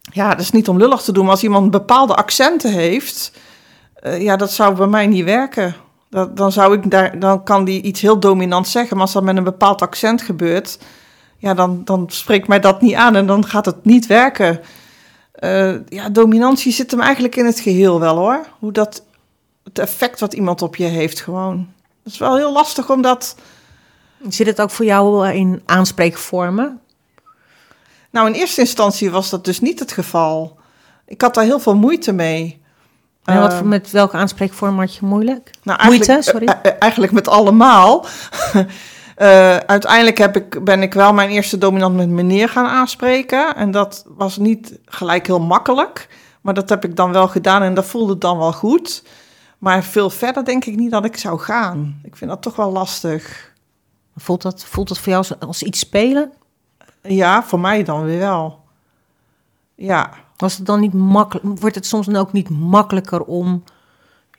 ja, 0.00 0.30
dat 0.30 0.40
is 0.40 0.50
niet 0.50 0.68
om 0.68 0.78
lullig 0.78 1.02
te 1.02 1.12
doen, 1.12 1.22
maar 1.22 1.32
als 1.32 1.42
iemand 1.42 1.70
bepaalde 1.70 2.14
accenten 2.14 2.72
heeft, 2.72 3.32
uh, 4.02 4.22
ja, 4.22 4.36
dat 4.36 4.52
zou 4.52 4.74
bij 4.76 4.86
mij 4.86 5.06
niet 5.06 5.24
werken. 5.24 5.74
Dat, 6.10 6.36
dan, 6.36 6.52
zou 6.52 6.74
ik 6.76 6.90
daar, 6.90 7.18
dan 7.18 7.42
kan 7.42 7.64
die 7.64 7.82
iets 7.82 8.00
heel 8.00 8.20
dominant 8.20 8.68
zeggen, 8.68 8.96
maar 8.96 9.04
als 9.04 9.14
dat 9.14 9.22
met 9.22 9.36
een 9.36 9.44
bepaald 9.44 9.82
accent 9.82 10.22
gebeurt, 10.22 10.78
ja, 11.38 11.54
dan, 11.54 11.84
dan 11.84 12.04
spreekt 12.08 12.48
mij 12.48 12.60
dat 12.60 12.80
niet 12.80 12.94
aan 12.94 13.16
en 13.16 13.26
dan 13.26 13.46
gaat 13.46 13.66
het 13.66 13.84
niet 13.84 14.06
werken. 14.06 14.60
Uh, 15.40 15.74
ja, 15.88 16.08
dominantie 16.08 16.72
zit 16.72 16.90
hem 16.90 17.00
eigenlijk 17.00 17.36
in 17.36 17.46
het 17.46 17.60
geheel 17.60 18.00
wel 18.00 18.16
hoor. 18.16 18.46
Hoe 18.58 18.72
dat, 18.72 19.02
het 19.64 19.78
effect 19.78 20.20
wat 20.20 20.34
iemand 20.34 20.62
op 20.62 20.76
je 20.76 20.84
heeft 20.84 21.20
gewoon. 21.20 21.68
Het 22.02 22.12
is 22.12 22.18
wel 22.18 22.36
heel 22.36 22.52
lastig 22.52 22.90
om 22.90 23.02
dat... 23.02 23.36
Zit 24.28 24.46
het 24.46 24.60
ook 24.60 24.70
voor 24.70 24.84
jou 24.84 25.28
in 25.28 25.62
aanspreekvormen? 25.64 26.80
Nou, 28.10 28.26
in 28.26 28.34
eerste 28.34 28.60
instantie 28.60 29.10
was 29.10 29.30
dat 29.30 29.44
dus 29.44 29.60
niet 29.60 29.78
het 29.78 29.92
geval. 29.92 30.58
Ik 31.06 31.20
had 31.20 31.34
daar 31.34 31.44
heel 31.44 31.60
veel 31.60 31.76
moeite 31.76 32.12
mee. 32.12 32.62
En 33.24 33.40
wat, 33.40 33.64
met 33.64 33.90
welke 33.90 34.16
aanspreekvorm 34.16 34.78
had 34.78 34.94
je 34.94 35.06
moeilijk? 35.06 35.50
Nou, 35.62 35.84
moeite, 35.84 36.18
sorry. 36.20 36.48
Uh, 36.48 36.72
eigenlijk 36.78 37.12
met 37.12 37.28
allemaal. 37.28 38.06
Uh, 39.18 39.56
uiteindelijk 39.56 40.18
heb 40.18 40.36
ik, 40.36 40.64
ben 40.64 40.82
ik 40.82 40.94
wel 40.94 41.12
mijn 41.12 41.30
eerste 41.30 41.58
dominant 41.58 41.96
met 41.96 42.08
meneer 42.08 42.48
gaan 42.48 42.66
aanspreken. 42.66 43.56
En 43.56 43.70
dat 43.70 44.04
was 44.08 44.36
niet 44.36 44.78
gelijk 44.84 45.26
heel 45.26 45.40
makkelijk. 45.40 46.08
Maar 46.40 46.54
dat 46.54 46.68
heb 46.68 46.84
ik 46.84 46.96
dan 46.96 47.12
wel 47.12 47.28
gedaan 47.28 47.62
en 47.62 47.74
dat 47.74 47.84
voelde 47.84 48.18
dan 48.18 48.38
wel 48.38 48.52
goed. 48.52 49.02
Maar 49.58 49.82
veel 49.82 50.10
verder 50.10 50.44
denk 50.44 50.64
ik 50.64 50.76
niet 50.76 50.90
dat 50.90 51.04
ik 51.04 51.16
zou 51.16 51.38
gaan. 51.38 52.00
Ik 52.02 52.16
vind 52.16 52.30
dat 52.30 52.42
toch 52.42 52.56
wel 52.56 52.72
lastig. 52.72 53.52
Voelt 54.16 54.42
dat, 54.42 54.64
voelt 54.64 54.88
dat 54.88 54.98
voor 54.98 55.12
jou 55.12 55.24
als 55.38 55.62
iets 55.62 55.78
spelen? 55.78 56.32
Ja, 57.02 57.42
voor 57.42 57.60
mij 57.60 57.84
dan 57.84 58.04
weer 58.04 58.18
wel. 58.18 58.60
Ja. 59.74 60.10
Was 60.36 60.56
het 60.56 60.66
dan 60.66 60.80
niet 60.80 60.92
makkelijk? 60.92 61.60
Wordt 61.60 61.74
het 61.74 61.86
soms 61.86 62.06
dan 62.06 62.16
ook 62.16 62.32
niet 62.32 62.48
makkelijker 62.48 63.22
om 63.22 63.62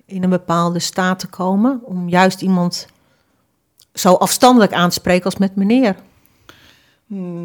in 0.05 0.23
een 0.23 0.29
bepaalde 0.29 0.79
staat 0.79 1.19
te 1.19 1.27
komen? 1.27 1.79
Om 1.83 2.09
juist 2.09 2.41
iemand 2.41 2.87
zo 3.99 4.13
afstandelijk 4.13 4.73
aan 4.73 4.89
te 4.89 4.95
spreken 4.95 5.25
als 5.25 5.38
met 5.38 5.55
meneer? 5.55 5.95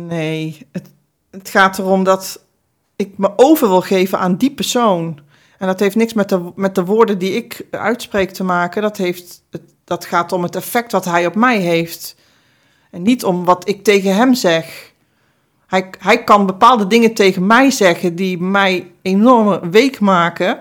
Nee, 0.06 0.66
het, 0.72 0.88
het 1.30 1.48
gaat 1.48 1.78
erom 1.78 2.04
dat 2.04 2.44
ik 2.96 3.18
me 3.18 3.30
over 3.36 3.68
wil 3.68 3.80
geven 3.80 4.18
aan 4.18 4.36
die 4.36 4.50
persoon. 4.50 5.20
En 5.58 5.66
dat 5.66 5.80
heeft 5.80 5.96
niks 5.96 6.12
met 6.12 6.28
de, 6.28 6.52
met 6.54 6.74
de 6.74 6.84
woorden 6.84 7.18
die 7.18 7.32
ik 7.32 7.66
uitspreek 7.70 8.30
te 8.30 8.44
maken. 8.44 8.82
Dat, 8.82 8.96
heeft, 8.96 9.42
dat 9.84 10.04
gaat 10.04 10.32
om 10.32 10.42
het 10.42 10.56
effect 10.56 10.92
wat 10.92 11.04
hij 11.04 11.26
op 11.26 11.34
mij 11.34 11.58
heeft. 11.58 12.16
En 12.90 13.02
niet 13.02 13.24
om 13.24 13.44
wat 13.44 13.68
ik 13.68 13.84
tegen 13.84 14.14
hem 14.14 14.34
zeg. 14.34 14.92
Hij, 15.66 15.90
hij 15.98 16.24
kan 16.24 16.46
bepaalde 16.46 16.86
dingen 16.86 17.14
tegen 17.14 17.46
mij 17.46 17.70
zeggen 17.70 18.14
die 18.14 18.40
mij 18.40 18.90
enorm 19.02 19.70
week 19.70 20.00
maken. 20.00 20.60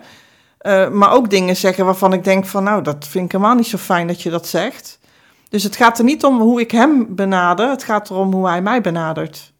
Uh, 0.61 0.89
maar 0.89 1.13
ook 1.13 1.29
dingen 1.29 1.55
zeggen 1.55 1.85
waarvan 1.85 2.13
ik 2.13 2.23
denk 2.23 2.45
van 2.45 2.63
nou, 2.63 2.83
dat 2.83 3.07
vind 3.07 3.25
ik 3.25 3.31
helemaal 3.31 3.55
niet 3.55 3.67
zo 3.67 3.77
fijn 3.77 4.07
dat 4.07 4.21
je 4.21 4.29
dat 4.29 4.47
zegt. 4.47 4.99
Dus 5.51 5.63
het 5.63 5.75
gaat 5.75 5.97
er 5.97 6.03
niet 6.03 6.23
om 6.23 6.39
hoe 6.39 6.59
ik 6.59 6.71
hem 6.71 7.15
benader, 7.15 7.69
het 7.69 7.83
gaat 7.83 8.09
erom 8.09 8.33
hoe 8.33 8.47
hij 8.47 8.61
mij 8.61 8.81
benadert. 8.81 9.53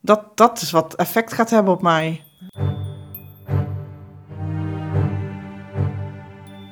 Dat, 0.00 0.22
dat 0.34 0.60
is 0.60 0.70
wat 0.70 0.94
effect 0.94 1.32
gaat 1.32 1.50
hebben 1.50 1.72
op 1.72 1.82
mij. 1.82 2.22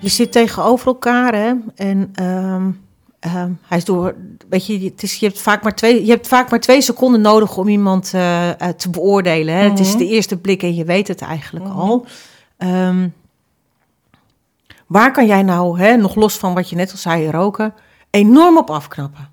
Je 0.00 0.08
zit 0.08 0.32
tegenover 0.32 0.86
elkaar 0.86 1.34
hè? 1.34 1.52
en 1.74 2.12
um, 2.22 2.80
um, 3.34 3.58
hij 3.62 3.78
is 3.78 3.84
door. 3.84 4.14
Weet 4.48 4.66
je, 4.66 4.84
het 4.84 5.02
is, 5.02 5.16
je, 5.16 5.26
hebt 5.26 5.40
vaak 5.40 5.62
maar 5.62 5.74
twee, 5.74 6.04
je 6.04 6.10
hebt 6.10 6.28
vaak 6.28 6.50
maar 6.50 6.60
twee 6.60 6.80
seconden 6.80 7.20
nodig 7.20 7.56
om 7.56 7.68
iemand 7.68 8.12
uh, 8.14 8.46
uh, 8.48 8.68
te 8.68 8.90
beoordelen. 8.90 9.54
Hè? 9.54 9.60
Mm 9.60 9.68
-hmm. 9.68 9.76
Het 9.76 9.86
is 9.86 9.96
de 9.96 10.08
eerste 10.08 10.36
blik 10.36 10.62
en 10.62 10.74
je 10.74 10.84
weet 10.84 11.08
het 11.08 11.20
eigenlijk 11.20 11.64
mm 11.64 11.70
-hmm. 11.70 11.80
al. 11.80 12.06
Um, 12.58 13.14
waar 14.86 15.12
kan 15.12 15.26
jij 15.26 15.42
nou, 15.42 15.80
hè, 15.80 15.96
nog 15.96 16.14
los 16.14 16.36
van 16.36 16.54
wat 16.54 16.70
je 16.70 16.76
net 16.76 16.90
al 16.90 16.96
zei, 16.96 17.30
roken, 17.30 17.74
enorm 18.18 18.58
op 18.58 18.70
afknappen? 18.70 19.30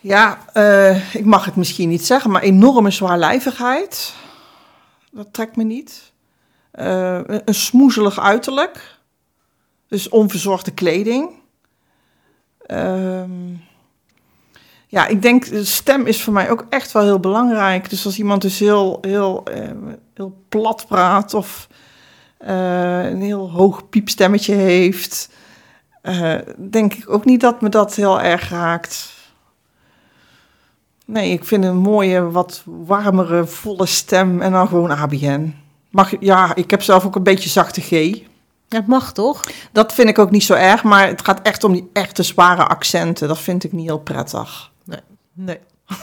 Ja, 0.00 0.38
uh, 0.54 1.14
ik 1.14 1.24
mag 1.24 1.44
het 1.44 1.56
misschien 1.56 1.88
niet 1.88 2.06
zeggen, 2.06 2.30
maar 2.30 2.42
enorme 2.42 2.90
zwaarlijvigheid. 2.90 4.14
Dat 5.10 5.32
trekt 5.32 5.56
me 5.56 5.64
niet. 5.64 6.12
Uh, 6.74 7.20
een 7.24 7.54
smoezelig 7.54 8.20
uiterlijk. 8.20 8.98
Dus 9.88 10.08
onverzorgde 10.08 10.70
kleding. 10.70 11.30
Um, 12.66 13.64
ja, 14.86 15.06
ik 15.06 15.22
denk, 15.22 15.48
de 15.48 15.64
stem 15.64 16.06
is 16.06 16.22
voor 16.22 16.32
mij 16.32 16.50
ook 16.50 16.66
echt 16.68 16.92
wel 16.92 17.02
heel 17.02 17.20
belangrijk. 17.20 17.90
Dus 17.90 18.04
als 18.04 18.18
iemand 18.18 18.42
dus 18.42 18.58
heel, 18.58 18.98
heel, 19.00 19.42
uh, 19.56 19.94
heel 20.14 20.44
plat 20.48 20.86
praat 20.88 21.34
of 21.34 21.68
een 22.38 23.20
heel 23.20 23.50
hoog 23.50 23.88
piepstemmetje 23.88 24.54
heeft, 24.54 25.30
uh, 26.08 26.34
denk 26.70 26.94
ik 26.94 27.10
ook 27.10 27.24
niet 27.24 27.40
dat 27.40 27.60
me 27.60 27.68
dat 27.68 27.94
heel 27.94 28.20
erg 28.20 28.48
raakt. 28.48 29.14
Nee, 31.06 31.30
ik 31.30 31.44
vind 31.44 31.64
een 31.64 31.76
mooie, 31.76 32.30
wat 32.30 32.62
warmere, 32.64 33.46
volle 33.46 33.86
stem 33.86 34.42
en 34.42 34.52
dan 34.52 34.68
gewoon 34.68 34.90
ABN. 34.90 35.54
Mag, 35.90 36.12
ja, 36.20 36.54
ik 36.54 36.70
heb 36.70 36.82
zelf 36.82 37.04
ook 37.04 37.16
een 37.16 37.22
beetje 37.22 37.48
zachte 37.48 37.80
G. 37.80 38.20
Dat 38.68 38.86
mag 38.86 39.12
toch? 39.12 39.44
Dat 39.72 39.94
vind 39.94 40.08
ik 40.08 40.18
ook 40.18 40.30
niet 40.30 40.44
zo 40.44 40.54
erg, 40.54 40.82
maar 40.82 41.06
het 41.06 41.24
gaat 41.24 41.42
echt 41.42 41.64
om 41.64 41.72
die 41.72 41.90
echte 41.92 42.22
zware 42.22 42.66
accenten. 42.66 43.28
Dat 43.28 43.38
vind 43.38 43.64
ik 43.64 43.72
niet 43.72 43.86
heel 43.86 43.98
prettig. 43.98 44.70
Nee. 44.84 45.00
Nee. 45.32 45.58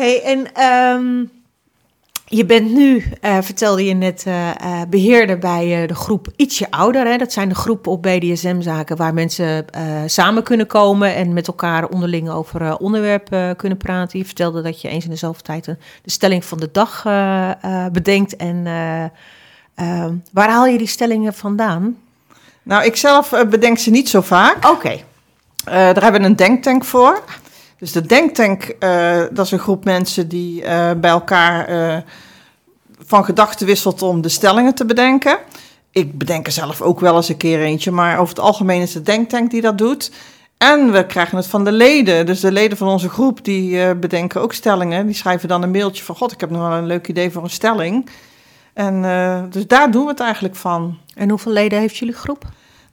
hey, 0.00 0.22
en 0.22 0.64
um, 0.64 1.30
je 2.32 2.44
bent 2.44 2.70
nu, 2.70 3.04
uh, 3.22 3.38
vertelde 3.40 3.84
je 3.84 3.94
net, 3.94 4.24
uh, 4.28 4.48
uh, 4.48 4.80
beheerder 4.88 5.38
bij 5.38 5.86
de 5.86 5.94
groep 5.94 6.28
Ietsje 6.36 6.70
Ouder. 6.70 7.06
Hè? 7.06 7.16
Dat 7.16 7.32
zijn 7.32 7.48
de 7.48 7.54
groepen 7.54 7.92
op 7.92 8.02
BDSM-zaken 8.02 8.96
waar 8.96 9.14
mensen 9.14 9.64
samen 10.06 10.42
kunnen 10.42 10.66
komen 10.66 11.14
en 11.14 11.32
met 11.32 11.46
elkaar 11.46 11.88
onderling 11.88 12.30
over 12.30 12.76
onderwerpen 12.76 13.56
kunnen 13.56 13.78
praten. 13.78 14.18
Je 14.18 14.24
vertelde 14.24 14.62
dat 14.62 14.80
je 14.80 14.88
eens 14.88 15.04
in 15.04 15.10
de 15.10 15.16
zoveel 15.16 15.42
tijd 15.42 15.64
de 15.64 15.76
stelling 16.04 16.44
van 16.44 16.58
de 16.58 16.68
dag 16.72 17.02
bedenkt. 17.92 18.36
En 18.36 18.62
waar 20.32 20.50
haal 20.50 20.66
je 20.66 20.78
die 20.78 20.86
stellingen 20.86 21.34
vandaan? 21.34 21.96
Nou, 22.62 22.84
ik 22.84 22.96
zelf 22.96 23.44
bedenk 23.50 23.78
ze 23.78 23.90
niet 23.90 24.08
zo 24.08 24.20
vaak. 24.20 24.56
Oké. 24.56 24.68
Okay. 24.68 25.04
daar 25.64 26.02
hebben 26.02 26.20
we 26.20 26.26
een 26.26 26.36
denktank 26.36 26.84
voor. 26.84 27.22
Dus 27.80 27.92
de 27.92 28.06
Denktank, 28.06 28.74
uh, 28.80 29.22
dat 29.30 29.46
is 29.46 29.52
een 29.52 29.58
groep 29.58 29.84
mensen 29.84 30.28
die 30.28 30.62
uh, 30.62 30.90
bij 30.96 31.10
elkaar 31.10 31.70
uh, 31.70 31.96
van 32.98 33.24
gedachten 33.24 33.66
wisselt 33.66 34.02
om 34.02 34.20
de 34.20 34.28
stellingen 34.28 34.74
te 34.74 34.84
bedenken. 34.84 35.38
Ik 35.90 36.18
bedenk 36.18 36.46
er 36.46 36.52
zelf 36.52 36.82
ook 36.82 37.00
wel 37.00 37.16
eens 37.16 37.28
een 37.28 37.36
keer 37.36 37.60
eentje, 37.60 37.90
maar 37.90 38.18
over 38.18 38.34
het 38.34 38.44
algemeen 38.44 38.80
is 38.80 38.92
de 38.92 39.02
Denktank 39.02 39.50
die 39.50 39.60
dat 39.60 39.78
doet. 39.78 40.12
En 40.58 40.92
we 40.92 41.06
krijgen 41.06 41.36
het 41.36 41.46
van 41.46 41.64
de 41.64 41.72
leden. 41.72 42.26
Dus 42.26 42.40
de 42.40 42.52
leden 42.52 42.76
van 42.76 42.88
onze 42.88 43.08
groep 43.08 43.44
die 43.44 43.94
bedenken 43.94 44.40
ook 44.40 44.52
stellingen. 44.52 45.06
Die 45.06 45.14
schrijven 45.14 45.48
dan 45.48 45.62
een 45.62 45.70
mailtje 45.70 46.04
van: 46.04 46.16
God, 46.16 46.32
ik 46.32 46.40
heb 46.40 46.50
nog 46.50 46.68
wel 46.68 46.78
een 46.78 46.86
leuk 46.86 47.08
idee 47.08 47.30
voor 47.30 47.42
een 47.42 47.50
stelling. 47.50 48.08
En 48.72 49.02
dus 49.50 49.66
daar 49.66 49.90
doen 49.90 50.04
we 50.04 50.10
het 50.10 50.20
eigenlijk 50.20 50.56
van. 50.56 50.98
En 51.14 51.28
hoeveel 51.28 51.52
leden 51.52 51.78
heeft 51.78 51.96
jullie 51.96 52.14
groep? 52.14 52.44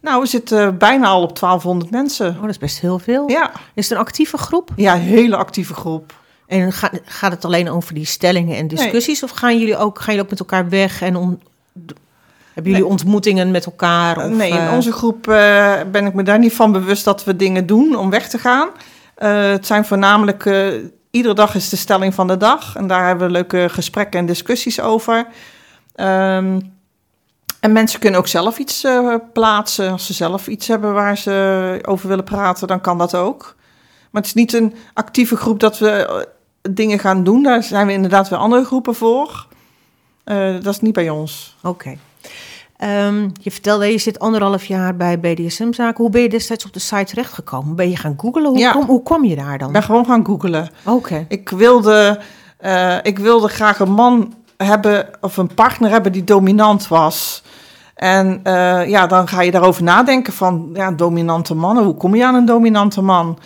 Nou, 0.08 0.22
we 0.22 0.28
zitten 0.28 0.78
bijna 0.78 1.08
al 1.08 1.22
op 1.22 1.39
1200 1.39 1.91
mensen. 1.91 2.28
Oh, 2.36 2.41
dat 2.41 2.50
is 2.50 2.58
best 2.58 2.80
heel 2.80 3.00
veel. 3.00 3.30
Ja. 3.30 3.52
Is 3.74 3.89
het 3.89 3.98
een 3.98 4.04
actieve 4.06 4.38
groep? 4.38 4.70
Ja, 4.76 4.93
een 4.93 5.00
hele 5.00 5.36
actieve 5.36 5.74
groep. 5.74 6.13
En 6.48 6.72
ga- 6.74 6.91
gaat 7.06 7.32
het 7.32 7.46
alleen 7.46 7.70
over 7.70 7.93
die 7.93 8.06
stellingen 8.06 8.58
en 8.58 8.67
discussies? 8.67 9.24
Of 9.24 9.30
gaan 9.32 9.60
jullie, 9.60 9.78
ook, 9.78 9.98
gaan 9.98 10.06
jullie 10.06 10.22
ook 10.22 10.30
met 10.30 10.39
elkaar 10.39 10.70
weg? 10.70 11.02
En 11.02 11.15
om, 11.15 11.39
hebben 12.54 12.72
jullie 12.72 12.88
ontmoetingen 12.88 13.52
met 13.52 13.65
elkaar? 13.65 14.17
Of, 14.17 14.30
nee, 14.38 14.52
in 14.52 14.58
eh, 14.58 14.74
onze 14.74 14.91
groep 14.91 15.28
eh, 15.28 15.74
ben 15.91 16.06
ik 16.06 16.13
me 16.13 16.24
daar 16.24 16.39
niet 16.39 16.54
van 16.54 16.72
bewust 16.72 17.06
dat 17.06 17.24
we 17.24 17.36
dingen 17.36 17.65
doen 17.65 17.96
om 17.96 18.10
weg 18.10 18.30
te 18.30 18.38
gaan. 18.38 18.70
Eh, 19.15 19.50
het 19.50 19.65
zijn 19.65 19.86
voornamelijk, 19.86 20.46
eh, 20.46 20.67
iedere 21.12 21.34
dag 21.34 21.56
is 21.56 21.70
de 21.70 21.76
stelling 21.76 22.13
van 22.13 22.28
de 22.28 22.38
dag. 22.38 22.76
En 22.76 22.88
daar 22.88 23.08
hebben 23.08 23.26
we 23.28 23.34
leuke 23.34 23.65
gesprekken 23.70 24.20
en 24.20 24.26
discussies 24.26 24.82
over. 24.82 25.28
Ehm, 25.96 26.60
en 27.60 27.72
mensen 27.72 28.00
kunnen 28.00 28.20
ook 28.20 28.28
zelf 28.28 28.58
iets 28.58 28.84
eh, 28.84 29.13
plaatsen. 29.34 29.91
Als 29.91 30.06
ze 30.06 30.13
zelf 30.13 30.48
iets 30.48 30.67
hebben 30.67 30.93
waar 30.93 31.17
ze 31.17 31.80
over 31.86 32.08
willen 32.08 32.24
praten, 32.24 32.67
dan 32.67 32.82
kan 32.82 32.98
dat 32.98 33.15
ook. 33.15 33.56
Maar 34.12 34.22
het 34.22 34.26
is 34.26 34.34
niet 34.34 34.54
een 34.54 34.74
actieve 34.93 35.36
groep 35.36 35.60
dat 35.60 35.78
we 35.80 35.89
eh, 35.89 36.15
dingen 36.74 37.00
gaan 37.00 37.24
doen. 37.24 37.43
Daar 37.43 37.63
zijn 37.63 37.88
we 37.88 37.93
inderdaad 37.93 38.30
weer 38.30 38.39
andere 38.39 38.65
groepen 38.65 38.96
voor. 38.96 39.48
Eh, 40.24 40.54
dat 40.62 40.74
is 40.74 40.80
niet 40.82 40.93
bij 40.93 41.10
ons. 41.10 41.56
Oké. 41.63 41.98
Ehm, 42.78 43.30
je 43.41 43.52
vertelde, 43.52 43.86
je 43.91 43.98
zit 43.98 44.20
anderhalf 44.20 44.65
jaar 44.65 44.96
bij 44.96 45.20
BDSM-zaken. 45.20 46.02
Hoe 46.04 46.10
ben 46.12 46.22
je 46.22 46.30
destijds 46.30 46.65
op 46.65 46.74
de 46.74 46.80
site 46.80 47.04
terechtgekomen? 47.06 47.76
Ben 47.76 47.89
je 47.89 47.96
gaan 47.98 48.13
googlen? 48.17 48.46
Hoe, 48.46 48.58
Ja. 48.58 48.72
kom, 48.72 48.86
hoe 48.86 49.04
kwam 49.04 49.26
je 49.26 49.36
daar 49.36 49.58
dan? 49.58 49.67
Ik 49.67 49.74
ben 49.74 49.84
gewoon 49.84 50.06
gaan 50.06 50.26
googlen. 50.26 50.70
Oké. 50.86 51.26
Ik 51.30 51.50
wilde, 51.50 52.20
ik 53.04 53.20
wilde 53.20 53.48
graag 53.48 53.80
een 53.80 53.91
man 53.91 54.34
hebben 54.58 55.10
of 55.22 55.38
een 55.38 55.54
partner 55.54 55.89
hebben 55.89 56.12
die 56.12 56.24
dominant 56.24 56.88
was. 56.88 57.43
En 57.96 58.39
eh, 58.43 58.89
ja, 58.89 59.08
dan 59.08 59.28
ga 59.28 59.41
je 59.41 59.52
daarover 59.52 59.84
nadenken 59.84 60.34
van 60.34 60.70
ja, 60.74 60.91
dominante 60.91 61.56
mannen. 61.56 61.84
Hoe 61.84 61.96
kom 61.96 62.15
je 62.15 62.26
aan 62.26 62.36
een 62.36 62.46
dominante 62.46 63.02
man? 63.02 63.39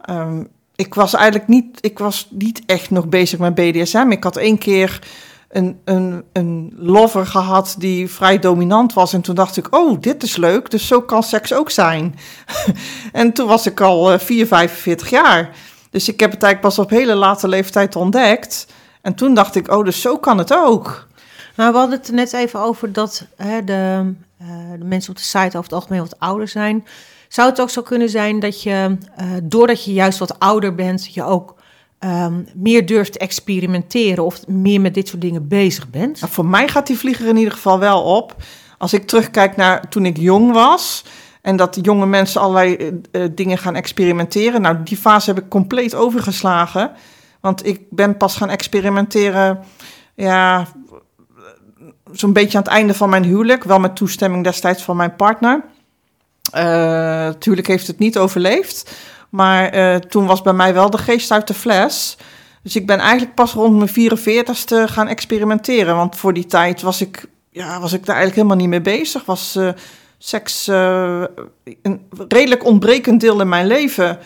Ehm, 0.00 0.42
ik 0.76 0.94
was 0.94 1.14
eigenlijk 1.14 1.48
niet, 1.48 1.78
ik 1.80 1.98
was 1.98 2.28
niet 2.30 2.62
echt 2.66 2.90
nog 2.90 3.08
bezig 3.08 3.38
met 3.38 3.54
BDSM. 3.54 4.06
Ik 4.10 4.24
had 4.24 4.36
één 4.36 4.58
keer 4.58 5.00
een, 5.48 5.80
een, 5.84 6.24
een 6.32 6.72
lover 6.76 7.26
gehad 7.26 7.74
die 7.78 8.10
vrij 8.10 8.38
dominant 8.38 8.92
was. 8.92 9.12
En 9.12 9.20
toen 9.20 9.34
dacht 9.34 9.56
ik, 9.56 9.76
oh, 9.76 10.00
dit 10.00 10.22
is 10.22 10.36
leuk. 10.36 10.70
Dus 10.70 10.86
zo 10.86 11.00
kan 11.00 11.22
seks 11.22 11.52
ook 11.52 11.70
zijn. 11.70 12.14
en 13.12 13.32
toen 13.32 13.46
was 13.46 13.66
ik 13.66 13.80
al 13.80 14.12
eh, 14.12 14.18
4, 14.18 14.46
45 14.46 15.10
jaar. 15.10 15.50
Dus 15.90 16.08
ik 16.08 16.20
heb 16.20 16.30
het 16.30 16.42
eigenlijk 16.42 16.74
pas 16.74 16.84
op 16.84 16.90
hele 16.90 17.14
late 17.14 17.48
leeftijd 17.48 17.96
ontdekt. 17.96 18.66
En 19.08 19.14
toen 19.14 19.34
dacht 19.34 19.54
ik, 19.54 19.70
oh, 19.70 19.84
dus 19.84 20.00
zo 20.00 20.18
kan 20.18 20.38
het 20.38 20.54
ook. 20.54 21.06
Nou, 21.56 21.72
we 21.72 21.78
hadden 21.78 21.98
het 21.98 22.10
net 22.12 22.32
even 22.32 22.60
over 22.60 22.92
dat 22.92 23.26
hè, 23.36 23.64
de, 23.64 24.12
eh, 24.38 24.46
de 24.78 24.84
mensen 24.84 25.10
op 25.10 25.16
de 25.16 25.22
site 25.22 25.46
over 25.46 25.62
het 25.62 25.72
algemeen 25.72 26.00
wat 26.00 26.18
ouder 26.18 26.48
zijn. 26.48 26.86
Zou 27.28 27.50
het 27.50 27.60
ook 27.60 27.70
zo 27.70 27.82
kunnen 27.82 28.08
zijn 28.08 28.40
dat 28.40 28.62
je, 28.62 28.96
eh, 29.16 29.26
doordat 29.42 29.84
je 29.84 29.92
juist 29.92 30.18
wat 30.18 30.38
ouder 30.38 30.74
bent, 30.74 31.14
je 31.14 31.24
ook 31.24 31.56
ehm, 31.98 32.42
meer 32.54 32.86
durft 32.86 33.12
te 33.12 33.18
experimenteren 33.18 34.24
of 34.24 34.46
meer 34.46 34.80
met 34.80 34.94
dit 34.94 35.08
soort 35.08 35.20
dingen 35.20 35.48
bezig 35.48 35.90
bent? 35.90 36.20
Nou, 36.20 36.32
voor 36.32 36.46
mij 36.46 36.68
gaat 36.68 36.86
die 36.86 36.98
vlieger 36.98 37.26
in 37.26 37.36
ieder 37.36 37.52
geval 37.52 37.78
wel 37.78 38.02
op. 38.02 38.36
Als 38.78 38.92
ik 38.92 39.06
terugkijk 39.06 39.56
naar 39.56 39.88
toen 39.88 40.06
ik 40.06 40.16
jong 40.16 40.52
was. 40.52 41.04
En 41.42 41.56
dat 41.56 41.78
jonge 41.82 42.06
mensen 42.06 42.40
allerlei 42.40 43.00
eh, 43.10 43.22
dingen 43.32 43.58
gaan 43.58 43.74
experimenteren. 43.74 44.60
Nou, 44.60 44.76
die 44.84 44.96
fase 44.96 45.30
heb 45.30 45.44
ik 45.44 45.48
compleet 45.48 45.94
overgeslagen. 45.94 46.92
Want 47.48 47.66
ik 47.66 47.80
ben 47.90 48.16
pas 48.16 48.36
gaan 48.36 48.50
experimenteren. 48.50 49.58
Ja, 50.14 50.66
zo'n 52.12 52.32
beetje 52.32 52.58
aan 52.58 52.64
het 52.64 52.72
einde 52.72 52.94
van 52.94 53.08
mijn 53.08 53.24
huwelijk. 53.24 53.64
Wel 53.64 53.78
met 53.78 53.96
toestemming 53.96 54.44
destijds 54.44 54.82
van 54.82 54.96
mijn 54.96 55.16
partner. 55.16 55.64
Eh 56.50 56.62
natuurlijk 57.26 57.66
heeft 57.66 57.86
het 57.86 57.98
niet 57.98 58.18
overleefd. 58.18 58.94
Maar 59.28 59.68
eh, 59.68 59.96
toen 59.96 60.26
was 60.26 60.42
bij 60.42 60.52
mij 60.52 60.74
wel 60.74 60.90
de 60.90 60.98
geest 60.98 61.30
uit 61.30 61.46
de 61.46 61.54
fles. 61.54 62.16
Dus 62.62 62.76
ik 62.76 62.86
ben 62.86 62.98
eigenlijk 62.98 63.34
pas 63.34 63.52
rond 63.52 63.76
mijn 63.96 64.10
44ste 64.10 64.92
gaan 64.92 65.08
experimenteren. 65.08 65.96
Want 65.96 66.16
voor 66.16 66.32
die 66.32 66.46
tijd 66.46 66.82
was 66.82 67.00
ik, 67.00 67.26
ja, 67.50 67.80
was 67.80 67.92
ik 67.92 68.06
daar 68.06 68.16
eigenlijk 68.16 68.34
helemaal 68.34 68.56
niet 68.56 68.84
mee 68.84 68.94
bezig. 68.96 69.24
Was 69.24 69.56
eh, 69.56 69.68
seks 70.18 70.68
eh, 70.68 71.24
een 71.82 72.08
redelijk 72.28 72.64
ontbrekend 72.64 73.20
deel 73.20 73.40
in 73.40 73.48
mijn 73.48 73.66
leven. 73.66 74.18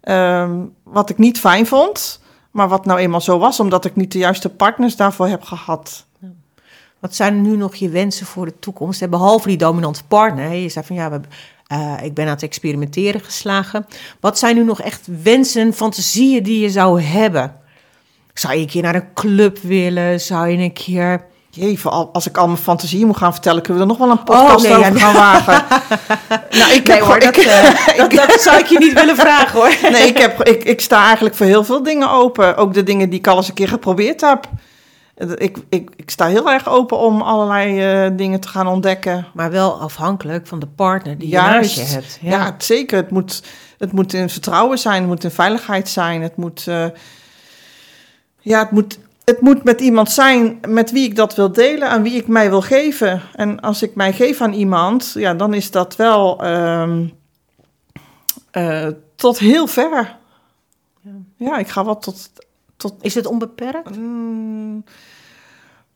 Ehm, 0.00 0.52
wat 0.82 1.10
ik 1.10 1.18
niet 1.18 1.40
fijn 1.40 1.66
vond. 1.66 2.22
Maar 2.54 2.68
wat 2.68 2.84
nou 2.84 2.98
eenmaal 2.98 3.20
zo 3.20 3.38
was, 3.38 3.60
omdat 3.60 3.84
ik 3.84 3.96
niet 3.96 4.12
de 4.12 4.18
juiste 4.18 4.48
partners 4.48 4.96
daarvoor 4.96 5.26
heb 5.26 5.42
gehad. 5.42 6.06
Wat 6.98 7.14
zijn 7.14 7.42
nu 7.42 7.56
nog 7.56 7.74
je 7.74 7.88
wensen 7.88 8.26
voor 8.26 8.46
de 8.46 8.58
toekomst? 8.58 9.10
Behalve 9.10 9.48
die 9.48 9.56
dominante 9.56 10.04
partner, 10.04 10.52
je 10.52 10.68
zei 10.68 10.84
van 10.84 10.96
ja, 10.96 11.10
we 11.10 11.20
eh, 11.66 11.94
ik 12.02 12.14
ben 12.14 12.24
aan 12.24 12.30
het 12.30 12.42
experimenteren 12.42 13.20
geslagen. 13.20 13.86
Wat 14.20 14.38
zijn 14.38 14.56
nu 14.56 14.64
nog 14.64 14.80
echt 14.80 15.08
wensen, 15.22 15.72
fantasieën 15.72 16.42
die 16.42 16.60
je 16.60 16.70
zou 16.70 17.02
hebben? 17.02 17.56
Zou 18.34 18.54
je 18.54 18.60
een 18.60 18.66
keer 18.66 18.82
naar 18.82 18.94
een 18.94 19.12
club 19.14 19.58
willen? 19.58 20.20
Zou 20.20 20.48
je 20.48 20.58
een 20.58 20.72
keer... 20.72 21.24
Als 22.12 22.26
ik 22.26 22.36
al 22.38 22.46
mijn 22.46 22.58
fantasieën 22.58 23.06
moet 23.06 23.16
gaan 23.16 23.32
vertellen, 23.32 23.62
kunnen 23.62 23.82
we 23.86 23.92
er 23.92 23.98
nog 23.98 24.06
wel 24.06 24.16
een 24.16 24.24
podcast 24.24 24.64
Oh, 24.64 24.70
nee, 24.70 24.80
ja, 24.80 24.88
over 24.88 25.00
gaan 25.00 25.14
wagen. 25.14 25.64
nou, 26.58 26.72
ik 26.72 26.86
Nee 26.86 26.96
heb 26.96 27.04
hoor, 27.04 27.04
gewoon- 27.04 27.20
dat, 27.20 27.36
ik- 27.36 27.44
eh, 27.44 27.96
dat, 27.98 28.10
dat 28.28 28.40
zou 28.40 28.58
ik 28.58 28.66
je 28.66 28.78
niet 28.78 28.92
willen 28.92 29.16
vragen 29.16 29.60
hoor. 29.60 29.74
Nee, 29.92 30.06
ik, 30.06 30.18
heb, 30.18 30.42
ik, 30.42 30.64
ik 30.64 30.80
sta 30.80 31.04
eigenlijk 31.04 31.34
voor 31.34 31.46
heel 31.46 31.64
veel 31.64 31.82
dingen 31.82 32.10
open. 32.10 32.56
Ook 32.56 32.74
de 32.74 32.82
dingen 32.82 33.10
die 33.10 33.18
ik 33.18 33.26
al 33.26 33.36
eens 33.36 33.48
een 33.48 33.54
keer 33.54 33.68
geprobeerd 33.68 34.20
heb. 34.20 34.48
Ik, 35.36 35.56
ik, 35.68 35.90
ik 35.96 36.10
sta 36.10 36.26
heel 36.26 36.50
erg 36.50 36.68
open 36.68 36.98
om 36.98 37.20
allerlei 37.22 37.80
eh, 38.04 38.10
dingen 38.16 38.40
te 38.40 38.48
gaan 38.48 38.66
ontdekken. 38.66 39.26
Maar 39.34 39.50
wel 39.50 39.80
afhankelijk 39.80 40.46
van 40.46 40.58
de 40.58 40.66
partner 40.66 41.18
die 41.18 41.28
je 41.28 41.34
Juist. 41.34 41.76
naast 41.76 41.88
je 41.90 41.94
hebt. 41.94 42.18
Ja, 42.20 42.44
het- 42.44 42.64
zeker. 42.64 42.96
Het 42.96 43.10
moet, 43.10 43.42
het 43.78 43.92
moet 43.92 44.12
in 44.12 44.30
vertrouwen 44.30 44.78
zijn, 44.78 45.00
het 45.00 45.06
moet 45.10 45.24
in 45.24 45.30
veiligheid 45.30 45.88
zijn. 45.88 46.22
Het 46.22 46.36
moet, 46.36 46.64
eh, 46.68 46.84
ja, 48.40 48.58
het 48.58 48.70
moet, 48.70 48.98
het 49.24 49.40
moet 49.40 49.64
met 49.64 49.80
iemand 49.80 50.10
zijn 50.10 50.58
met 50.68 50.90
wie 50.90 51.04
ik 51.04 51.16
dat 51.16 51.34
wil 51.34 51.52
delen, 51.52 51.88
aan 51.88 52.02
wie 52.02 52.16
ik 52.16 52.26
mij 52.26 52.48
wil 52.48 52.60
geven. 52.60 53.22
En 53.32 53.60
als 53.60 53.82
ik 53.82 53.94
mij 53.94 54.12
geef 54.12 54.40
aan 54.40 54.52
iemand, 54.52 55.12
ja, 55.14 55.34
dan 55.34 55.54
is 55.54 55.70
dat 55.70 55.96
wel 55.96 56.42
ehm, 56.42 57.06
eh, 58.50 58.88
tot 59.14 59.38
heel 59.38 59.66
ver. 59.66 60.16
Ja. 61.00 61.10
Ja, 61.36 61.58
ik 61.58 61.68
ga 61.68 61.84
wel 61.84 61.98
tot, 61.98 62.30
tot 62.76 62.94
Is 63.00 63.14
het 63.14 63.26
onbeperkt? 63.26 63.96
Mm, 63.96 64.84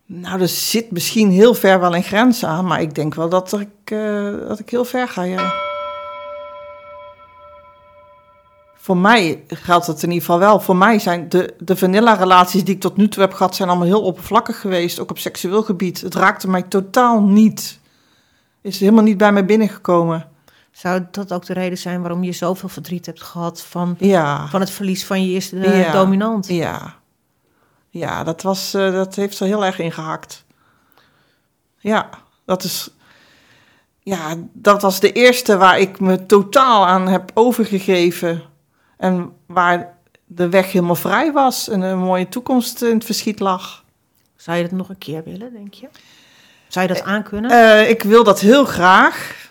nou, 0.06 0.40
er 0.40 0.48
zit 0.48 0.90
misschien 0.90 1.30
heel 1.30 1.54
ver 1.54 1.80
wel 1.80 1.94
een 1.94 2.02
grens 2.02 2.44
aan, 2.44 2.66
maar 2.66 2.80
ik 2.80 2.94
denk 2.94 3.14
wel 3.14 3.28
dat 3.28 3.52
ik, 3.52 3.90
eh, 3.90 4.32
dat 4.48 4.58
ik 4.58 4.70
heel 4.70 4.84
ver 4.84 5.08
ga, 5.08 5.22
ja. 5.22 5.67
Voor 8.88 8.96
mij 8.96 9.44
geldt 9.48 9.86
het 9.86 10.02
in 10.02 10.08
ieder 10.08 10.24
geval 10.24 10.38
wel. 10.38 10.60
Voor 10.60 10.76
mij 10.76 10.98
zijn 10.98 11.28
de, 11.28 11.54
de 11.58 11.76
vanilla-relaties 11.76 12.64
die 12.64 12.74
ik 12.74 12.80
tot 12.80 12.96
nu 12.96 13.08
toe 13.08 13.22
heb 13.22 13.32
gehad, 13.32 13.54
zijn 13.56 13.68
allemaal 13.68 13.86
heel 13.86 14.02
oppervlakkig 14.02 14.60
geweest, 14.60 14.98
ook 15.00 15.10
op 15.10 15.18
seksueel 15.18 15.62
gebied. 15.62 16.00
Het 16.00 16.14
raakte 16.14 16.48
mij 16.50 16.62
totaal 16.62 17.22
niet. 17.22 17.78
Is 18.60 18.80
helemaal 18.80 19.02
niet 19.02 19.16
bij 19.16 19.32
mij 19.32 19.44
binnengekomen. 19.44 20.28
Zou 20.70 21.02
dat 21.10 21.32
ook 21.32 21.46
de 21.46 21.52
reden 21.52 21.78
zijn 21.78 22.00
waarom 22.00 22.24
je 22.24 22.32
zoveel 22.32 22.68
verdriet 22.68 23.06
hebt 23.06 23.22
gehad 23.22 23.62
van, 23.62 23.96
Ja. 23.98 24.46
van 24.48 24.60
het 24.60 24.70
verlies 24.70 25.06
van 25.06 25.22
je 25.24 25.28
eerste 25.32 25.58
eh, 25.58 25.80
Ja. 25.80 25.92
dominant? 25.92 26.46
Ja, 26.48 26.94
ja 27.90 28.24
dat, 28.24 28.42
was, 28.42 28.74
eh, 28.74 28.92
dat 28.92 29.14
heeft 29.14 29.40
er 29.40 29.46
heel 29.46 29.64
erg 29.64 29.78
ingehakt. 29.78 30.44
Ja, 31.78 32.08
dat 32.44 32.64
is. 32.64 32.90
Ja, 34.02 34.36
dat 34.52 34.82
was 34.82 35.00
de 35.00 35.12
eerste 35.12 35.56
waar 35.56 35.78
ik 35.78 36.00
me 36.00 36.26
totaal 36.26 36.86
aan 36.86 37.08
heb 37.08 37.30
overgegeven. 37.34 38.42
En 38.98 39.32
waar 39.46 39.96
de 40.26 40.48
weg 40.48 40.72
helemaal 40.72 40.94
vrij 40.94 41.32
was 41.32 41.68
en 41.68 41.80
een 41.80 41.98
mooie 41.98 42.28
toekomst 42.28 42.82
in 42.82 42.94
het 42.94 43.04
verschiet 43.04 43.40
lag. 43.40 43.84
Zou 44.36 44.56
je 44.56 44.62
dat 44.62 44.72
nog 44.72 44.88
een 44.88 44.98
keer 44.98 45.24
willen, 45.24 45.52
denk 45.52 45.74
je? 45.74 45.88
Zou 46.68 46.88
je 46.88 46.94
dat 46.94 47.02
aankunnen? 47.02 47.50
Eh, 47.50 47.90
ik 47.90 48.02
wil 48.02 48.24
dat 48.24 48.40
heel 48.40 48.64
graag. 48.64 49.50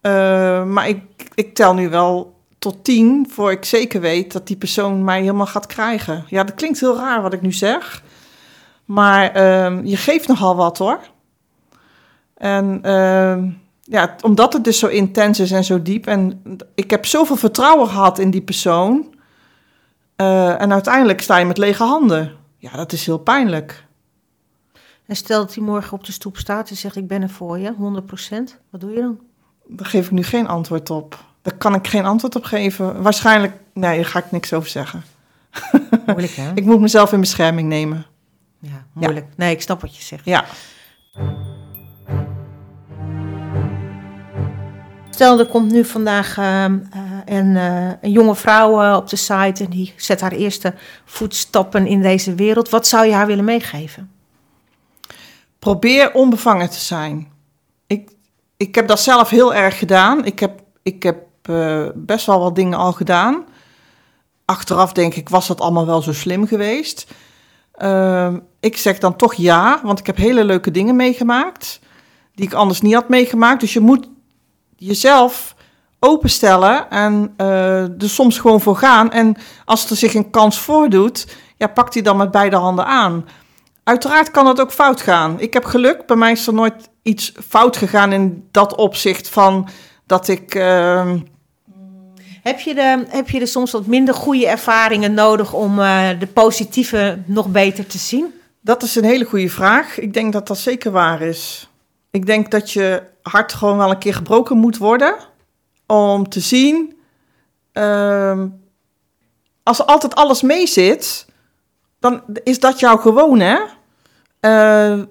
Eh, 0.00 0.64
maar 0.64 0.88
ik, 0.88 1.02
ik 1.34 1.54
tel 1.54 1.74
nu 1.74 1.88
wel 1.88 2.34
tot 2.58 2.84
tien 2.84 3.26
voor 3.30 3.50
ik 3.50 3.64
zeker 3.64 4.00
weet 4.00 4.32
dat 4.32 4.46
die 4.46 4.56
persoon 4.56 5.04
mij 5.04 5.20
helemaal 5.20 5.46
gaat 5.46 5.66
krijgen. 5.66 6.24
Ja, 6.28 6.44
dat 6.44 6.54
klinkt 6.54 6.80
heel 6.80 6.96
raar 6.96 7.22
wat 7.22 7.32
ik 7.32 7.40
nu 7.40 7.52
zeg. 7.52 8.02
Maar 8.84 9.30
ehm, 9.30 9.84
je 9.84 9.96
geeft 9.96 10.28
nogal 10.28 10.56
wat 10.56 10.78
hoor. 10.78 11.00
En 12.36 12.78
ehm, 12.82 13.50
ja, 13.84 14.16
omdat 14.22 14.52
het 14.52 14.64
dus 14.64 14.78
zo 14.78 14.86
intens 14.86 15.40
is 15.40 15.50
en 15.50 15.64
zo 15.64 15.82
diep. 15.82 16.06
En 16.06 16.42
ik 16.74 16.90
heb 16.90 17.06
zoveel 17.06 17.36
vertrouwen 17.36 17.88
gehad 17.88 18.18
in 18.18 18.30
die 18.30 18.42
persoon. 18.42 19.14
Eh, 20.16 20.60
en 20.60 20.72
uiteindelijk 20.72 21.20
sta 21.20 21.38
je 21.38 21.44
met 21.44 21.58
lege 21.58 21.82
handen. 21.82 22.32
Ja, 22.58 22.76
dat 22.76 22.92
is 22.92 23.06
heel 23.06 23.18
pijnlijk. 23.18 23.84
En 25.06 25.16
stel 25.16 25.40
dat 25.40 25.54
hij 25.54 25.64
morgen 25.64 25.92
op 25.92 26.04
de 26.04 26.12
stoep 26.12 26.36
staat 26.36 26.70
en 26.70 26.76
zegt: 26.76 26.96
Ik 26.96 27.08
ben 27.08 27.22
er 27.22 27.30
voor 27.30 27.58
je, 27.58 27.72
100%. 27.72 28.58
Wat 28.70 28.80
doe 28.80 28.90
je 28.90 29.00
dan? 29.00 29.18
Daar 29.66 29.86
geef 29.86 30.04
ik 30.04 30.10
nu 30.10 30.22
geen 30.22 30.48
antwoord 30.48 30.90
op. 30.90 31.24
Daar 31.42 31.56
kan 31.56 31.74
ik 31.74 31.86
geen 31.86 32.04
antwoord 32.04 32.36
op 32.36 32.44
geven. 32.44 33.02
Waarschijnlijk, 33.02 33.52
nee, 33.72 33.96
daar 33.96 34.04
ga 34.04 34.18
ik 34.18 34.30
niks 34.30 34.52
over 34.52 34.68
zeggen. 34.68 35.02
Moeilijk, 36.06 36.32
hè? 36.32 36.52
Ik 36.54 36.64
moet 36.64 36.80
mezelf 36.80 37.12
in 37.12 37.20
bescherming 37.20 37.68
nemen. 37.68 38.06
Ja, 38.58 38.86
moeilijk. 38.92 39.26
Nee, 39.36 39.54
ik 39.54 39.62
snap 39.62 39.80
wat 39.80 39.96
je 39.96 40.02
zegt. 40.02 40.24
Ja. 40.24 40.44
Stel, 45.14 45.38
er 45.38 45.46
komt 45.46 45.72
nu 45.72 45.84
vandaag 45.84 46.38
ehm, 46.38 46.78
eh, 46.90 47.00
en 47.24 47.56
eh, 47.56 47.92
een 48.00 48.10
jonge 48.10 48.34
vrouw 48.34 48.82
eh, 48.82 48.96
op 48.96 49.08
de 49.08 49.16
site 49.16 49.64
en 49.64 49.70
die 49.70 49.92
zet 49.96 50.20
haar 50.20 50.32
eerste 50.32 50.74
voetstappen 51.04 51.86
in 51.86 52.02
deze 52.02 52.34
wereld. 52.34 52.68
Wat 52.68 52.86
zou 52.86 53.06
je 53.06 53.12
haar 53.12 53.26
willen 53.26 53.44
meegeven? 53.44 54.10
Probeer 55.58 56.12
onbevangen 56.12 56.70
te 56.70 56.80
zijn. 56.80 57.28
Ik, 57.86 58.10
ik 58.56 58.74
heb 58.74 58.88
dat 58.88 59.00
zelf 59.00 59.30
heel 59.30 59.54
erg 59.54 59.78
gedaan. 59.78 60.24
Ik 60.24 60.38
heb, 60.38 60.60
ik 60.82 61.02
heb 61.02 61.16
best 61.94 62.26
wel 62.26 62.40
wat 62.40 62.54
dingen 62.54 62.78
al 62.78 62.92
gedaan. 62.92 63.44
Achteraf 64.44 64.92
denk 64.92 65.14
ik, 65.14 65.28
was 65.28 65.46
dat 65.46 65.60
allemaal 65.60 65.86
wel 65.86 66.02
zo 66.02 66.12
slim 66.12 66.46
geweest? 66.46 67.06
Ehm, 67.72 68.38
ik 68.60 68.76
zeg 68.76 68.98
dan 68.98 69.16
toch 69.16 69.34
ja, 69.34 69.80
want 69.82 69.98
ik 69.98 70.06
heb 70.06 70.16
hele 70.16 70.44
leuke 70.44 70.70
dingen 70.70 70.96
meegemaakt. 70.96 71.80
Die 72.34 72.46
ik 72.46 72.54
anders 72.54 72.80
niet 72.80 72.94
had 72.94 73.08
meegemaakt. 73.08 73.60
Dus 73.60 73.72
je 73.72 73.80
moet 73.80 74.12
jezelf 74.86 75.54
openstellen 75.98 76.90
en 76.90 77.34
uh, 77.36 78.02
er 78.02 78.10
soms 78.10 78.38
gewoon 78.38 78.60
voor 78.60 78.76
gaan. 78.76 79.10
En 79.10 79.36
als 79.64 79.90
er 79.90 79.96
zich 79.96 80.14
een 80.14 80.30
kans 80.30 80.58
voordoet, 80.58 81.36
ja, 81.56 81.66
pak 81.66 81.92
die 81.92 82.02
dan 82.02 82.16
met 82.16 82.30
beide 82.30 82.56
handen 82.56 82.86
aan. 82.86 83.28
Uiteraard 83.84 84.30
kan 84.30 84.46
het 84.46 84.60
ook 84.60 84.72
fout 84.72 85.00
gaan. 85.00 85.40
Ik 85.40 85.52
heb 85.52 85.64
geluk, 85.64 86.06
bij 86.06 86.16
mij 86.16 86.32
is 86.32 86.46
er 86.46 86.54
nooit 86.54 86.88
iets 87.02 87.32
fout 87.48 87.76
gegaan 87.76 88.12
in 88.12 88.48
dat 88.50 88.76
opzicht 88.76 89.28
van 89.28 89.68
dat 90.06 90.28
ik. 90.28 90.54
Uh... 90.54 91.12
Heb 92.42 92.60
je, 92.60 92.74
de, 92.74 93.04
heb 93.08 93.30
je 93.30 93.40
er 93.40 93.46
soms 93.46 93.70
wat 93.70 93.86
minder 93.86 94.14
goede 94.14 94.46
ervaringen 94.46 95.14
nodig 95.14 95.52
om 95.52 95.78
uh, 95.78 96.08
de 96.18 96.26
positieve 96.26 97.18
nog 97.26 97.46
beter 97.46 97.86
te 97.86 97.98
zien? 97.98 98.34
Dat 98.60 98.82
is 98.82 98.94
een 98.94 99.04
hele 99.04 99.24
goede 99.24 99.48
vraag. 99.48 99.98
Ik 99.98 100.14
denk 100.14 100.32
dat 100.32 100.46
dat 100.46 100.58
zeker 100.58 100.90
waar 100.90 101.20
is. 101.20 101.68
Ik 102.10 102.26
denk 102.26 102.50
dat 102.50 102.70
je 102.70 103.02
hart 103.30 103.52
gewoon 103.52 103.76
wel 103.76 103.90
een 103.90 103.98
keer 103.98 104.14
gebroken 104.14 104.56
moet 104.56 104.78
worden 104.78 105.16
om 105.86 106.28
te 106.28 106.40
zien. 106.40 106.98
Uh, 107.72 108.42
als 109.62 109.86
altijd 109.86 110.14
alles 110.14 110.42
mee 110.42 110.66
zit, 110.66 111.26
dan 112.00 112.22
is 112.42 112.60
dat 112.60 112.80
jouw 112.80 112.96
gewoon, 112.96 113.40
hè? 113.40 113.58
Uh, 114.40 115.02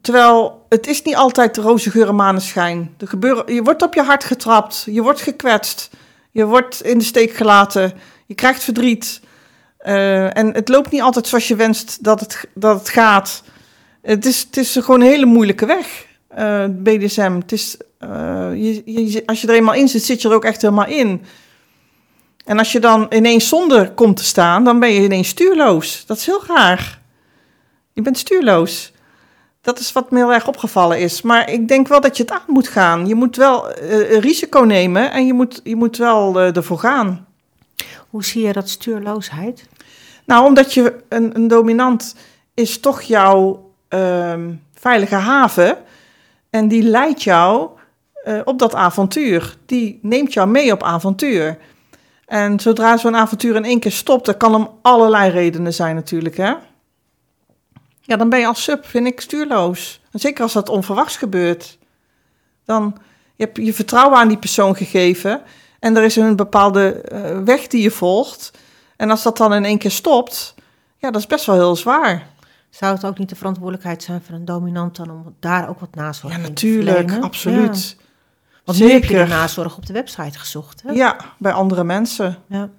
terwijl 0.00 0.66
het 0.68 0.86
is 0.86 1.02
niet 1.02 1.16
altijd 1.16 1.56
roze 1.56 1.90
geur 1.90 2.08
en 2.08 2.14
maneschijn. 2.14 2.94
Er 2.98 3.08
gebeuren, 3.08 3.54
je 3.54 3.62
wordt 3.62 3.82
op 3.82 3.94
je 3.94 4.02
hart 4.02 4.24
getrapt, 4.24 4.82
je 4.90 5.02
wordt 5.02 5.20
gekwetst, 5.20 5.90
je 6.30 6.44
wordt 6.44 6.82
in 6.82 6.98
de 6.98 7.04
steek 7.04 7.32
gelaten, 7.32 7.92
je 8.26 8.34
krijgt 8.34 8.64
verdriet. 8.64 9.20
Uh, 9.80 10.36
en 10.36 10.54
het 10.54 10.68
loopt 10.68 10.90
niet 10.90 11.02
altijd 11.02 11.26
zoals 11.26 11.48
je 11.48 11.56
wenst 11.56 12.04
dat 12.04 12.20
het, 12.20 12.48
dat 12.54 12.78
het 12.78 12.88
gaat. 12.88 13.42
Het 14.02 14.26
is, 14.26 14.40
het 14.40 14.56
is 14.56 14.76
gewoon 14.76 15.00
een 15.00 15.06
hele 15.06 15.26
moeilijke 15.26 15.66
weg, 15.66 16.06
uh, 16.38 16.64
BDSM. 16.68 17.32
Het 17.38 17.52
is, 17.52 17.76
je, 18.54 18.82
je, 18.84 19.22
als 19.26 19.40
je 19.40 19.48
er 19.48 19.54
eenmaal 19.54 19.74
in 19.74 19.88
zit, 19.88 20.02
zit 20.02 20.22
je 20.22 20.28
er 20.28 20.34
ook 20.34 20.44
echt 20.44 20.62
helemaal 20.62 20.86
in. 20.86 21.22
En 22.44 22.58
als 22.58 22.72
je 22.72 22.80
dan 22.80 23.06
ineens 23.10 23.48
zonder 23.48 23.90
komt 23.90 24.16
te 24.16 24.24
staan, 24.24 24.64
dan 24.64 24.80
ben 24.80 24.92
je 24.92 25.02
ineens 25.02 25.28
stuurloos. 25.28 26.06
Dat 26.06 26.16
is 26.16 26.26
heel 26.26 26.42
raar. 26.46 27.00
Je 27.92 28.02
bent 28.02 28.18
stuurloos. 28.18 28.92
Dat 29.60 29.78
is 29.78 29.92
wat 29.92 30.10
me 30.10 30.18
heel 30.18 30.32
erg 30.32 30.48
opgevallen 30.48 31.00
is. 31.00 31.22
Maar 31.22 31.50
ik 31.50 31.68
denk 31.68 31.88
wel 31.88 32.00
dat 32.00 32.16
je 32.16 32.22
het 32.22 32.32
aan 32.32 32.42
moet 32.46 32.68
gaan. 32.68 33.06
Je 33.06 33.14
moet 33.14 33.36
wel 33.36 33.82
uh, 33.82 34.18
risico 34.18 34.60
nemen 34.60 35.12
en 35.12 35.26
je 35.26 35.32
moet, 35.32 35.60
je 35.64 35.76
moet 35.76 35.96
wel 35.96 36.40
ervoor 36.40 36.78
gaan. 36.78 37.26
Hoe 38.10 38.24
zie 38.24 38.46
je 38.46 38.52
dat 38.52 38.68
stuurloosheid? 38.68 39.68
Nou, 40.24 40.46
omdat 40.46 40.74
je 40.74 40.94
een, 41.08 41.36
een 41.36 41.48
dominant 41.48 42.14
is 42.54 42.80
toch 42.80 43.02
jouw 43.02 43.70
uh, 43.88 44.34
veilige 44.74 45.14
haven. 45.14 45.78
En 46.52 46.68
die 46.68 46.82
leidt 46.82 47.22
jou 47.22 47.70
uh, 48.24 48.40
op 48.44 48.58
dat 48.58 48.74
avontuur. 48.74 49.56
Die 49.66 49.98
neemt 50.02 50.32
jou 50.32 50.48
mee 50.48 50.72
op 50.72 50.82
avontuur. 50.82 51.58
En 52.26 52.60
zodra 52.60 52.96
zo'n 52.96 53.16
avontuur 53.16 53.56
in 53.56 53.64
één 53.64 53.80
keer 53.80 53.92
stopt, 53.92 54.26
dat 54.26 54.36
kan 54.36 54.54
om 54.54 54.78
allerlei 54.82 55.30
redenen 55.30 55.74
zijn 55.74 55.94
natuurlijk, 55.94 56.36
hè. 56.36 56.54
Ja, 58.00 58.16
dan 58.16 58.28
ben 58.28 58.38
je 58.38 58.46
als 58.46 58.62
sub, 58.62 58.86
vind 58.86 59.06
ik, 59.06 59.20
stuurloos. 59.20 60.00
En 60.10 60.20
zeker 60.20 60.42
als 60.42 60.52
dat 60.52 60.68
onverwachts 60.68 61.16
gebeurt. 61.16 61.78
Dan 62.64 62.96
je 63.36 63.50
je 63.52 63.74
vertrouwen 63.74 64.18
aan 64.18 64.28
die 64.28 64.38
persoon 64.38 64.76
gegeven 64.76 65.42
en 65.78 65.96
er 65.96 66.02
is 66.02 66.16
een 66.16 66.36
bepaalde 66.36 67.04
uh, 67.12 67.38
weg 67.44 67.66
die 67.66 67.82
je 67.82 67.90
volgt. 67.90 68.50
En 68.96 69.10
als 69.10 69.22
dat 69.22 69.36
dan 69.36 69.54
in 69.54 69.64
één 69.64 69.78
keer 69.78 69.90
stopt, 69.90 70.54
ja, 70.96 71.10
dat 71.10 71.20
is 71.20 71.26
best 71.26 71.46
wel 71.46 71.54
heel 71.54 71.76
zwaar. 71.76 72.26
Zou 72.72 72.94
het 72.94 73.04
ook 73.04 73.18
niet 73.18 73.28
de 73.28 73.36
verantwoordelijkheid 73.36 74.02
zijn 74.02 74.22
van 74.22 74.34
een 74.34 74.44
dominant 74.44 74.96
dan 74.96 75.10
om 75.10 75.34
daar 75.40 75.68
ook 75.68 75.80
wat 75.80 75.94
nazorg 75.94 76.34
ja, 76.34 76.40
natuurlijk, 76.40 77.18
absoluut. 77.20 77.96
Ja. 77.98 78.04
Want 78.64 78.78
Zeker. 78.78 78.94
nu 78.94 79.00
heb 79.00 79.10
je 79.10 79.16
de 79.16 79.34
nazorg 79.34 79.76
op 79.76 79.86
de 79.86 79.92
website 79.92 80.38
gezocht. 80.38 80.82
Hè? 80.82 80.90
Ja, 80.90 81.16
bij 81.38 81.52
andere 81.52 81.84
mensen. 81.84 82.36
Ja. 82.46 82.70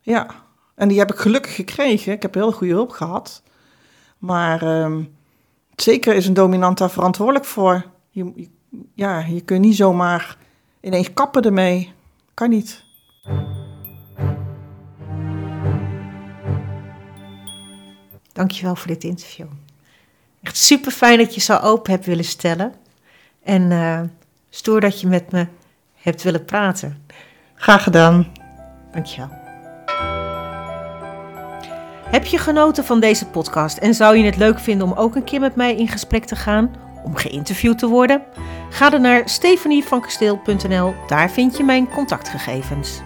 Ja, 0.00 0.26
en 0.74 0.88
die 0.88 0.98
heb 0.98 1.12
ik 1.12 1.18
gelukkig 1.18 1.54
gekregen. 1.54 2.12
Ik 2.12 2.22
heb 2.22 2.34
heel 2.34 2.52
goede 2.52 2.72
hulp 2.72 2.90
gehad. 2.90 3.42
Maar 4.18 4.82
um, 4.82 5.16
zeker 5.76 6.14
is 6.14 6.26
een 6.26 6.34
dominant 6.34 6.78
daar 6.78 6.90
verantwoordelijk 6.90 7.44
voor. 7.44 7.84
Je, 8.10 8.32
je, 8.34 8.48
ja, 8.94 9.18
je 9.18 9.40
kunt 9.40 9.60
niet 9.60 9.76
zomaar 9.76 10.36
ineens 10.80 11.12
kappen 11.12 11.42
ermee. 11.42 11.92
Kan 12.34 12.50
niet. 12.50 12.84
Dankjewel 18.40 18.76
voor 18.76 18.86
dit 18.86 19.04
interview. 19.04 19.46
Echt 20.42 20.56
super 20.56 20.92
fijn 20.92 21.18
dat 21.18 21.34
je 21.34 21.40
zo 21.40 21.56
open 21.56 21.92
hebt 21.92 22.06
willen 22.06 22.24
stellen. 22.24 22.74
En 23.42 23.70
uh, 23.70 24.00
stoer 24.50 24.80
dat 24.80 25.00
je 25.00 25.06
met 25.06 25.32
me 25.32 25.46
hebt 25.94 26.22
willen 26.22 26.44
praten. 26.44 27.06
Graag 27.54 27.82
gedaan. 27.82 28.32
Dankjewel. 28.92 29.28
Heb 32.04 32.24
je 32.24 32.38
genoten 32.38 32.84
van 32.84 33.00
deze 33.00 33.26
podcast 33.26 33.78
en 33.78 33.94
zou 33.94 34.16
je 34.16 34.24
het 34.24 34.36
leuk 34.36 34.58
vinden 34.58 34.86
om 34.86 34.92
ook 34.92 35.14
een 35.14 35.24
keer 35.24 35.40
met 35.40 35.56
mij 35.56 35.76
in 35.76 35.88
gesprek 35.88 36.24
te 36.24 36.36
gaan? 36.36 36.74
Om 37.04 37.16
geïnterviewd 37.16 37.78
te 37.78 37.86
worden? 37.86 38.22
Ga 38.70 38.90
dan 38.90 39.00
naar 39.00 39.28
stefanievankasteel.nl, 39.28 40.94
daar 41.06 41.30
vind 41.30 41.56
je 41.56 41.64
mijn 41.64 41.90
contactgegevens. 41.90 43.00